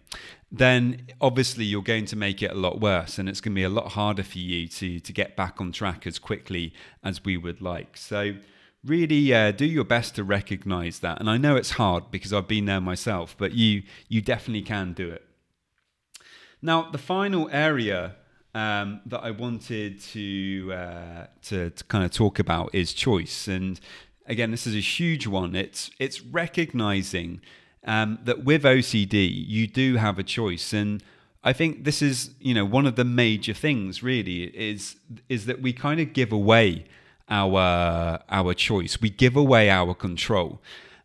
then 0.52 1.08
obviously 1.22 1.64
you're 1.64 1.82
going 1.82 2.06
to 2.06 2.16
make 2.16 2.42
it 2.42 2.52
a 2.52 2.56
lot 2.56 2.80
worse 2.80 3.18
and 3.18 3.30
it's 3.30 3.42
going 3.42 3.54
to 3.54 3.56
be 3.56 3.64
a 3.64 3.70
lot 3.70 3.94
harder 3.94 4.24
for 4.24 4.40
you 4.40 4.68
to 4.68 5.00
to 5.00 5.12
get 5.12 5.36
back 5.36 5.60
on 5.60 5.72
track 5.72 6.06
as 6.08 6.20
quickly 6.20 6.74
as 7.04 7.24
we 7.24 7.36
would 7.38 7.62
like. 7.62 7.98
So 7.98 8.36
really 8.86 9.34
uh, 9.34 9.52
do 9.52 9.66
your 9.66 9.84
best 9.84 10.16
to 10.16 10.24
recognize 10.24 11.00
that. 11.00 11.20
And 11.20 11.30
I 11.30 11.38
know 11.38 11.56
it's 11.56 11.72
hard 11.72 12.12
because 12.12 12.32
I've 12.34 12.48
been 12.48 12.66
there 12.66 12.82
myself, 12.82 13.36
but 13.38 13.54
you 13.54 13.84
you 14.08 14.22
definitely 14.22 14.62
can 14.62 14.94
do 14.94 15.10
it. 15.10 15.24
Now, 16.62 16.90
the 16.90 16.98
final 16.98 17.50
area 17.52 18.16
um, 18.54 19.02
that 19.06 19.20
I 19.20 19.32
wanted 19.32 20.00
to, 20.02 20.74
uh, 20.74 21.28
to 21.44 21.70
to 21.70 21.84
kind 21.86 22.06
of 22.06 22.12
talk 22.12 22.40
about 22.40 22.74
is 22.74 22.94
choice, 22.94 23.48
and 23.48 23.80
again, 24.26 24.52
this 24.52 24.66
is 24.66 24.76
a 24.76 24.80
huge 24.80 25.28
one. 25.28 25.56
It's 25.56 25.92
it's 26.00 26.22
recognizing 26.22 27.42
um, 27.86 28.20
that 28.24 28.44
with 28.44 28.64
OCD, 28.64 29.30
you 29.32 29.68
do 29.68 29.96
have 29.98 30.20
a 30.20 30.24
choice. 30.24 30.74
And 30.74 31.04
I 31.44 31.54
think 31.54 31.84
this 31.84 32.02
is, 32.02 32.32
you 32.40 32.54
know, 32.54 32.66
one 32.66 32.86
of 32.86 32.96
the 32.96 33.06
major 33.06 33.54
things 33.54 34.02
really 34.02 34.44
is 34.44 34.96
is 35.30 35.46
that 35.46 35.62
we 35.62 35.74
kind 35.74 36.00
of 36.00 36.14
give 36.14 36.32
away 36.32 36.86
our 37.30 38.20
our 38.30 38.54
choice. 38.54 39.02
We 39.02 39.10
give 39.10 39.36
away 39.36 39.70
our 39.70 39.94
control. 39.94 40.62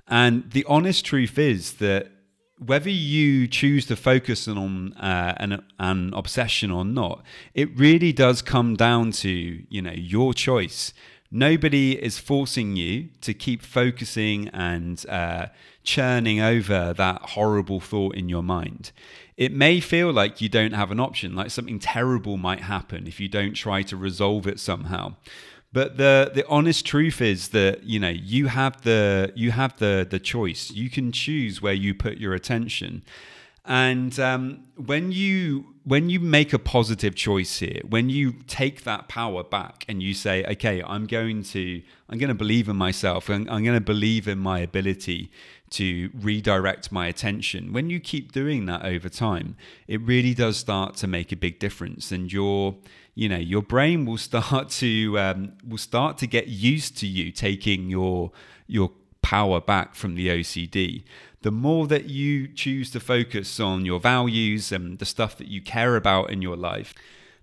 And 0.09 0.50
the 0.50 0.64
honest 0.68 1.04
truth 1.04 1.38
is 1.38 1.74
that 1.74 2.11
whether 2.59 2.90
you 2.90 3.48
choose 3.48 3.87
to 3.87 3.96
focus 3.96 4.46
on 4.46 4.92
uh, 4.94 5.35
an, 5.38 5.64
an 5.78 6.12
obsession 6.14 6.70
or 6.70 6.85
not, 6.85 7.22
it 7.54 7.76
really 7.78 8.12
does 8.12 8.42
come 8.42 8.76
down 8.76 9.12
to 9.12 9.30
you 9.30 9.83
know 9.83 9.92
your 9.92 10.35
choice. 10.35 10.92
Nobody 11.33 11.92
is 11.92 12.18
forcing 12.18 12.74
you 12.74 13.09
to 13.20 13.33
keep 13.33 13.62
focusing 13.62 14.48
and 14.48 15.06
uh, 15.09 15.46
churning 15.85 16.40
over 16.40 16.92
that 16.92 17.22
horrible 17.22 17.78
thought 17.78 18.16
in 18.16 18.28
your 18.28 18.42
mind. 18.42 18.90
It 19.37 19.52
may 19.52 19.78
feel 19.78 20.12
like 20.12 20.40
you 20.40 20.48
don't 20.48 20.72
have 20.72 20.90
an 20.90 20.98
option, 20.98 21.37
like 21.37 21.50
something 21.50 21.78
terrible 21.78 22.37
might 22.37 22.62
happen 22.62 23.06
if 23.06 23.20
you 23.20 23.28
don't 23.28 23.54
try 23.54 23.83
to 23.83 23.96
resolve 23.96 24.48
it 24.48 24.59
somehow. 24.59 25.14
But 25.72 25.96
the 25.98 26.33
the 26.35 26.46
honest 26.48 26.85
truth 26.85 27.20
is 27.20 27.48
that 27.48 27.85
you 27.85 28.00
know 28.00 28.09
you 28.09 28.46
have 28.46 28.83
the 28.83 29.33
you 29.37 29.52
have 29.52 29.76
the 29.78 30.06
the 30.09 30.18
choice. 30.18 30.70
You 30.70 30.90
can 30.90 31.12
choose 31.12 31.62
where 31.62 31.72
you 31.72 31.94
put 31.94 32.18
your 32.18 32.35
attention, 32.35 33.04
and 33.64 34.18
um, 34.18 34.64
when 34.76 35.12
you 35.12 35.69
when 35.85 36.11
you 36.11 36.21
make 36.21 36.53
a 36.53 36.59
positive 36.59 37.14
choice 37.14 37.59
here, 37.59 37.81
when 37.88 38.11
you 38.11 38.33
take 38.47 38.85
that 38.85 39.09
power 39.09 39.43
back 39.43 39.85
and 39.88 40.03
you 40.03 40.12
say, 40.12 40.45
okay, 40.45 40.83
I'm 40.83 41.07
going 41.07 41.43
to 41.45 41.83
I'm 42.09 42.19
going 42.19 42.29
to 42.29 42.35
believe 42.35 42.69
in 42.69 42.77
myself, 42.77 43.29
and 43.29 43.49
I'm 43.49 43.64
going 43.64 43.79
to 43.79 43.85
believe 43.85 44.29
in 44.29 44.38
my 44.38 44.59
ability 44.59 45.31
to 45.71 46.11
redirect 46.12 46.90
my 46.90 47.07
attention. 47.07 47.73
When 47.73 47.88
you 47.88 48.01
keep 48.01 48.33
doing 48.33 48.66
that 48.66 48.85
over 48.85 49.09
time, 49.09 49.57
it 49.87 50.01
really 50.03 50.35
does 50.35 50.57
start 50.57 50.97
to 50.97 51.07
make 51.07 51.33
a 51.33 51.37
big 51.37 51.59
difference, 51.59 52.12
and 52.12 52.33
you're 52.33 52.77
you 53.14 53.29
know 53.29 53.38
your 53.38 53.62
brain 53.62 54.05
will 54.05 54.19
start 54.19 54.69
to 54.81 55.19
um, 55.19 55.53
will 55.66 55.79
start 55.79 56.19
to 56.19 56.27
get 56.27 56.49
used 56.49 56.99
to 56.99 57.07
you 57.07 57.31
taking 57.31 57.88
your 57.88 58.33
your 58.66 58.90
power 59.23 59.61
back 59.61 59.95
from 59.95 60.14
the 60.14 60.29
OCD. 60.29 61.05
The 61.42 61.50
more 61.50 61.87
that 61.87 62.05
you 62.05 62.48
choose 62.48 62.90
to 62.90 63.00
focus 63.00 63.59
on 63.59 63.87
your 63.87 63.98
values 63.98 64.72
and 64.72 64.98
the 64.98 65.07
stuff 65.07 65.38
that 65.38 65.48
you 65.48 65.62
care 65.62 65.96
about 65.96 66.31
in 66.31 66.42
your 66.42 66.57
life, 66.57 66.94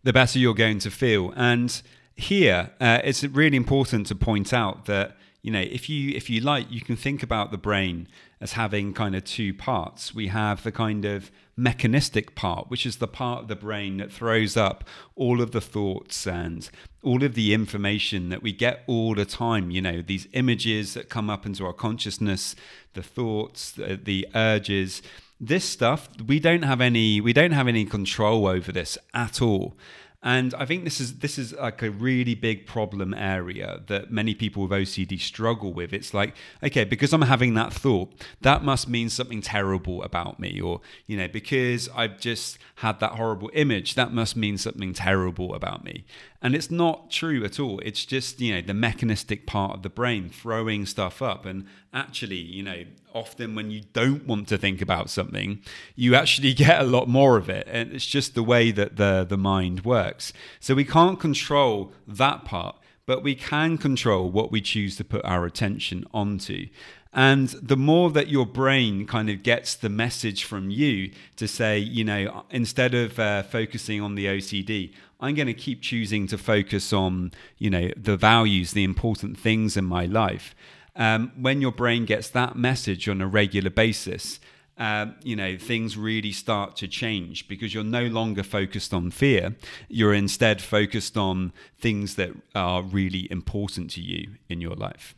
the 0.04 0.14
better 0.14 0.38
you're 0.38 0.54
going 0.54 0.80
to 0.80 0.92
feel. 0.92 1.34
And 1.36 1.82
here, 2.16 2.72
uh, 2.80 3.00
it's 3.04 3.24
really 3.24 3.58
important 3.58 4.08
to 4.08 4.16
point 4.16 4.54
out 4.54 4.86
that 4.86 5.18
you 5.42 5.52
know 5.52 5.62
if 5.62 5.90
you 5.90 6.12
if 6.16 6.30
you 6.30 6.42
like, 6.42 6.72
you 6.72 6.82
can 6.82 6.96
think 6.96 7.24
about 7.24 7.52
the 7.52 7.58
brain 7.58 8.08
as 8.40 8.54
having 8.54 8.94
kind 8.94 9.16
of 9.16 9.24
two 9.24 9.54
parts. 9.54 10.14
We 10.14 10.28
have 10.28 10.64
the 10.64 10.72
kind 10.72 11.06
of 11.06 11.32
mechanistic 11.56 12.36
part, 12.36 12.70
which 12.70 12.86
is 12.86 12.98
the 12.98 13.08
part 13.08 13.44
of 13.44 13.48
the 13.48 13.56
brain 13.56 13.98
that 13.98 14.12
throws 14.12 14.56
up 14.56 14.84
all 15.16 15.42
of 15.42 15.52
the 15.52 15.62
thoughts 15.62 16.28
and 16.28 16.70
all 17.02 17.24
of 17.24 17.34
the 17.34 17.54
information 17.54 18.30
that 18.30 18.44
we 18.44 18.54
get 18.54 18.84
all 18.86 19.16
the 19.16 19.26
time. 19.26 19.72
You 19.72 19.82
know, 19.82 20.02
these 20.02 20.28
images 20.34 20.94
that 20.94 21.10
come 21.10 21.30
up 21.30 21.46
into 21.46 21.66
our 21.66 21.74
consciousness, 21.74 22.56
the 22.94 23.04
thoughts, 23.04 23.72
the, 23.72 24.00
the 24.02 24.28
urges. 24.36 25.02
This 25.40 25.66
stuff 25.66 26.10
we 26.26 26.40
don't 26.40 26.64
have 26.64 26.82
any 26.82 27.22
we 27.22 27.32
don't 27.32 27.52
have 27.52 27.68
any 27.68 27.86
control 27.86 28.48
over 28.48 28.72
this 28.72 28.98
at 29.14 29.42
all. 29.42 29.78
And 30.24 30.56
I 30.56 30.66
think 30.66 30.84
this 30.84 31.00
is 31.00 31.20
this 31.20 31.38
is 31.38 31.54
like 31.54 31.84
a 31.84 31.92
really 31.92 32.34
big 32.34 32.66
problem 32.66 33.14
area 33.14 33.82
that 33.86 34.12
many 34.12 34.34
people 34.34 34.64
with 34.64 34.72
OCD 34.72 35.20
struggle 35.20 35.74
with. 35.74 35.94
It's 35.94 36.12
like, 36.12 36.36
okay, 36.64 36.86
because 36.86 37.14
I'm 37.14 37.22
having 37.22 37.54
that 37.54 37.72
thought, 37.72 38.14
that 38.42 38.64
must 38.64 38.90
mean 38.90 39.10
something 39.10 39.42
terrible 39.42 40.02
about 40.02 40.40
me, 40.40 40.60
or 40.60 40.82
you 41.06 41.18
know, 41.18 41.28
because 41.28 41.88
I've 41.96 42.20
just 42.20 42.58
had 42.78 43.00
that 43.00 43.12
horrible 43.12 43.52
image, 43.54 43.94
that 43.94 44.12
must 44.12 44.36
mean 44.36 44.58
something 44.58 44.94
terrible 44.94 45.54
about 45.54 45.84
me. 45.84 46.04
And 46.42 46.56
it's 46.56 46.72
not 46.72 47.10
true 47.10 47.44
at 47.44 47.60
all. 47.60 47.80
It's 47.80 48.06
just, 48.06 48.40
you 48.40 48.54
know, 48.54 48.62
the 48.62 48.74
mechanistic 48.74 49.48
part 49.48 49.76
of 49.76 49.82
the 49.84 49.90
brain 49.90 50.30
throwing 50.30 50.86
stuff 50.86 51.22
up. 51.22 51.46
And 51.46 51.66
actually, 51.94 52.38
you 52.38 52.64
know, 52.64 52.84
often 53.18 53.56
when 53.56 53.72
you 53.72 53.82
don't 53.94 54.26
want 54.26 54.48
to 54.48 54.58
think 54.58 54.82
about 54.82 55.10
something, 55.10 55.62
you 55.96 56.16
actually 56.16 56.54
get 56.66 56.80
a 56.80 56.86
lot 56.86 57.08
more 57.08 57.38
of 57.38 57.50
it. 57.50 57.68
And 57.70 57.92
it's 57.92 58.06
just 58.06 58.36
the 58.36 58.44
way 58.44 58.72
that 58.72 58.96
the, 58.98 59.26
the 59.28 59.38
mind 59.38 59.84
works. 59.84 60.32
So 60.60 60.76
we 60.76 60.86
can't 60.86 61.20
control 61.20 61.92
that 62.08 62.46
part, 62.46 62.78
but 63.06 63.24
we 63.24 63.36
can 63.36 63.78
control 63.78 64.30
what 64.30 64.52
we 64.52 64.62
choose 64.62 64.96
to 64.98 65.04
put 65.04 65.26
our 65.26 65.46
attention 65.46 66.06
onto. 66.14 66.68
And 67.14 67.48
the 67.50 67.78
more 67.78 68.12
that 68.12 68.28
your 68.28 68.46
brain 68.46 69.08
kind 69.08 69.30
of 69.30 69.42
gets 69.42 69.74
the 69.74 69.90
message 69.90 70.44
from 70.44 70.70
you 70.70 71.12
to 71.38 71.48
say, 71.48 71.80
you 71.80 72.04
know, 72.04 72.44
instead 72.52 72.94
of 72.94 73.18
uh, 73.18 73.42
focusing 73.44 74.02
on 74.02 74.14
the 74.14 74.26
OCD, 74.26 74.94
I'm 75.20 75.34
going 75.34 75.48
to 75.48 75.54
keep 75.54 75.82
choosing 75.82 76.28
to 76.28 76.38
focus 76.38 76.94
on, 76.94 77.32
you 77.58 77.72
know, 77.72 77.90
the 77.98 78.18
values, 78.18 78.74
the 78.74 78.84
important 78.84 79.40
things 79.40 79.76
in 79.76 79.86
my 79.86 80.06
life. 80.06 80.54
Um, 80.98 81.32
when 81.40 81.62
your 81.62 81.72
brain 81.72 82.06
gets 82.06 82.30
that 82.32 82.56
message 82.56 83.08
on 83.08 83.22
a 83.22 83.28
regular 83.28 83.70
basis, 83.70 84.40
uh, 84.78 85.08
you 85.24 85.36
know, 85.36 85.58
things 85.58 85.98
really 85.98 86.32
start 86.32 86.76
to 86.78 86.88
change 86.88 87.48
because 87.48 87.74
you're 87.74 87.84
no 87.84 88.06
longer 88.06 88.44
focused 88.44 88.94
on 88.94 89.10
fear. 89.12 89.56
You're 89.88 90.14
instead 90.14 90.62
focused 90.62 91.18
on 91.18 91.52
things 91.80 92.16
that 92.16 92.32
are 92.54 92.84
really 92.84 93.28
important 93.32 93.90
to 93.92 94.02
you 94.02 94.36
in 94.50 94.62
your 94.62 94.76
life. 94.76 95.16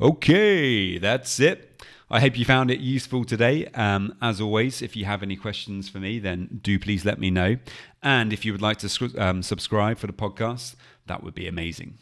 Okay, 0.00 0.98
that's 0.98 1.40
it. 1.40 1.82
I 2.10 2.20
hope 2.20 2.38
you 2.38 2.44
found 2.44 2.70
it 2.70 2.78
useful 2.78 3.24
today. 3.24 3.66
Um, 3.74 4.16
as 4.22 4.40
always, 4.40 4.80
if 4.80 4.96
you 4.96 5.04
have 5.04 5.22
any 5.22 5.36
questions 5.36 5.88
for 5.88 5.98
me, 5.98 6.18
then 6.18 6.60
do 6.62 6.78
please 6.78 7.04
let 7.04 7.18
me 7.18 7.30
know. 7.30 7.56
And 8.02 8.32
if 8.32 8.44
you 8.44 8.52
would 8.52 8.62
like 8.62 8.78
to 8.78 9.12
um, 9.18 9.42
subscribe 9.42 9.98
for 9.98 10.06
the 10.06 10.12
podcast, 10.12 10.76
that 11.06 11.22
would 11.22 11.34
be 11.34 11.48
amazing. 11.48 11.98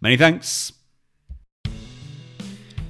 Many 0.00 0.16
thanks. 0.16 0.72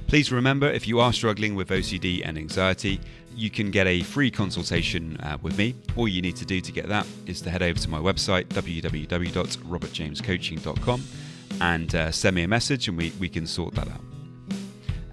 Please 0.07 0.31
remember 0.31 0.71
if 0.71 0.87
you 0.87 1.01
are 1.01 1.11
struggling 1.11 1.53
with 1.53 1.67
OCD 1.67 2.21
and 2.23 2.37
anxiety, 2.37 3.01
you 3.35 3.49
can 3.49 3.71
get 3.71 3.87
a 3.87 4.03
free 4.03 4.31
consultation 4.31 5.17
uh, 5.17 5.37
with 5.41 5.57
me. 5.57 5.75
All 5.97 6.07
you 6.07 6.21
need 6.21 6.37
to 6.37 6.45
do 6.45 6.61
to 6.61 6.71
get 6.71 6.87
that 6.87 7.05
is 7.25 7.41
to 7.41 7.49
head 7.49 7.61
over 7.61 7.77
to 7.77 7.89
my 7.89 7.99
website, 7.99 8.45
www.robertjamescoaching.com, 8.45 11.03
and 11.59 11.93
uh, 11.93 12.09
send 12.11 12.37
me 12.37 12.43
a 12.43 12.47
message 12.47 12.87
and 12.87 12.97
we, 12.97 13.11
we 13.19 13.27
can 13.27 13.45
sort 13.45 13.75
that 13.75 13.89
out. 13.89 13.99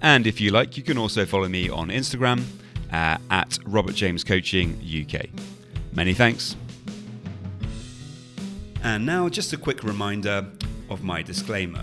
And 0.01 0.29
if 0.29 0.41
you 0.41 0.53
like, 0.53 0.77
you 0.77 0.85
can 0.85 0.97
also 0.97 1.27
follow 1.27 1.49
me 1.49 1.69
on 1.69 1.89
Instagram 1.89 2.45
uh, 2.93 3.19
at 3.31 3.59
Robert 3.67 3.97
James 3.97 4.23
Coaching 4.23 4.81
UK. 4.81 5.27
Many 5.93 6.15
thanks. 6.15 6.55
And 8.85 9.05
now, 9.05 9.29
just 9.29 9.53
a 9.53 9.57
quick 9.57 9.83
reminder 9.83 10.47
of 10.89 11.03
my 11.03 11.21
disclaimer. 11.23 11.83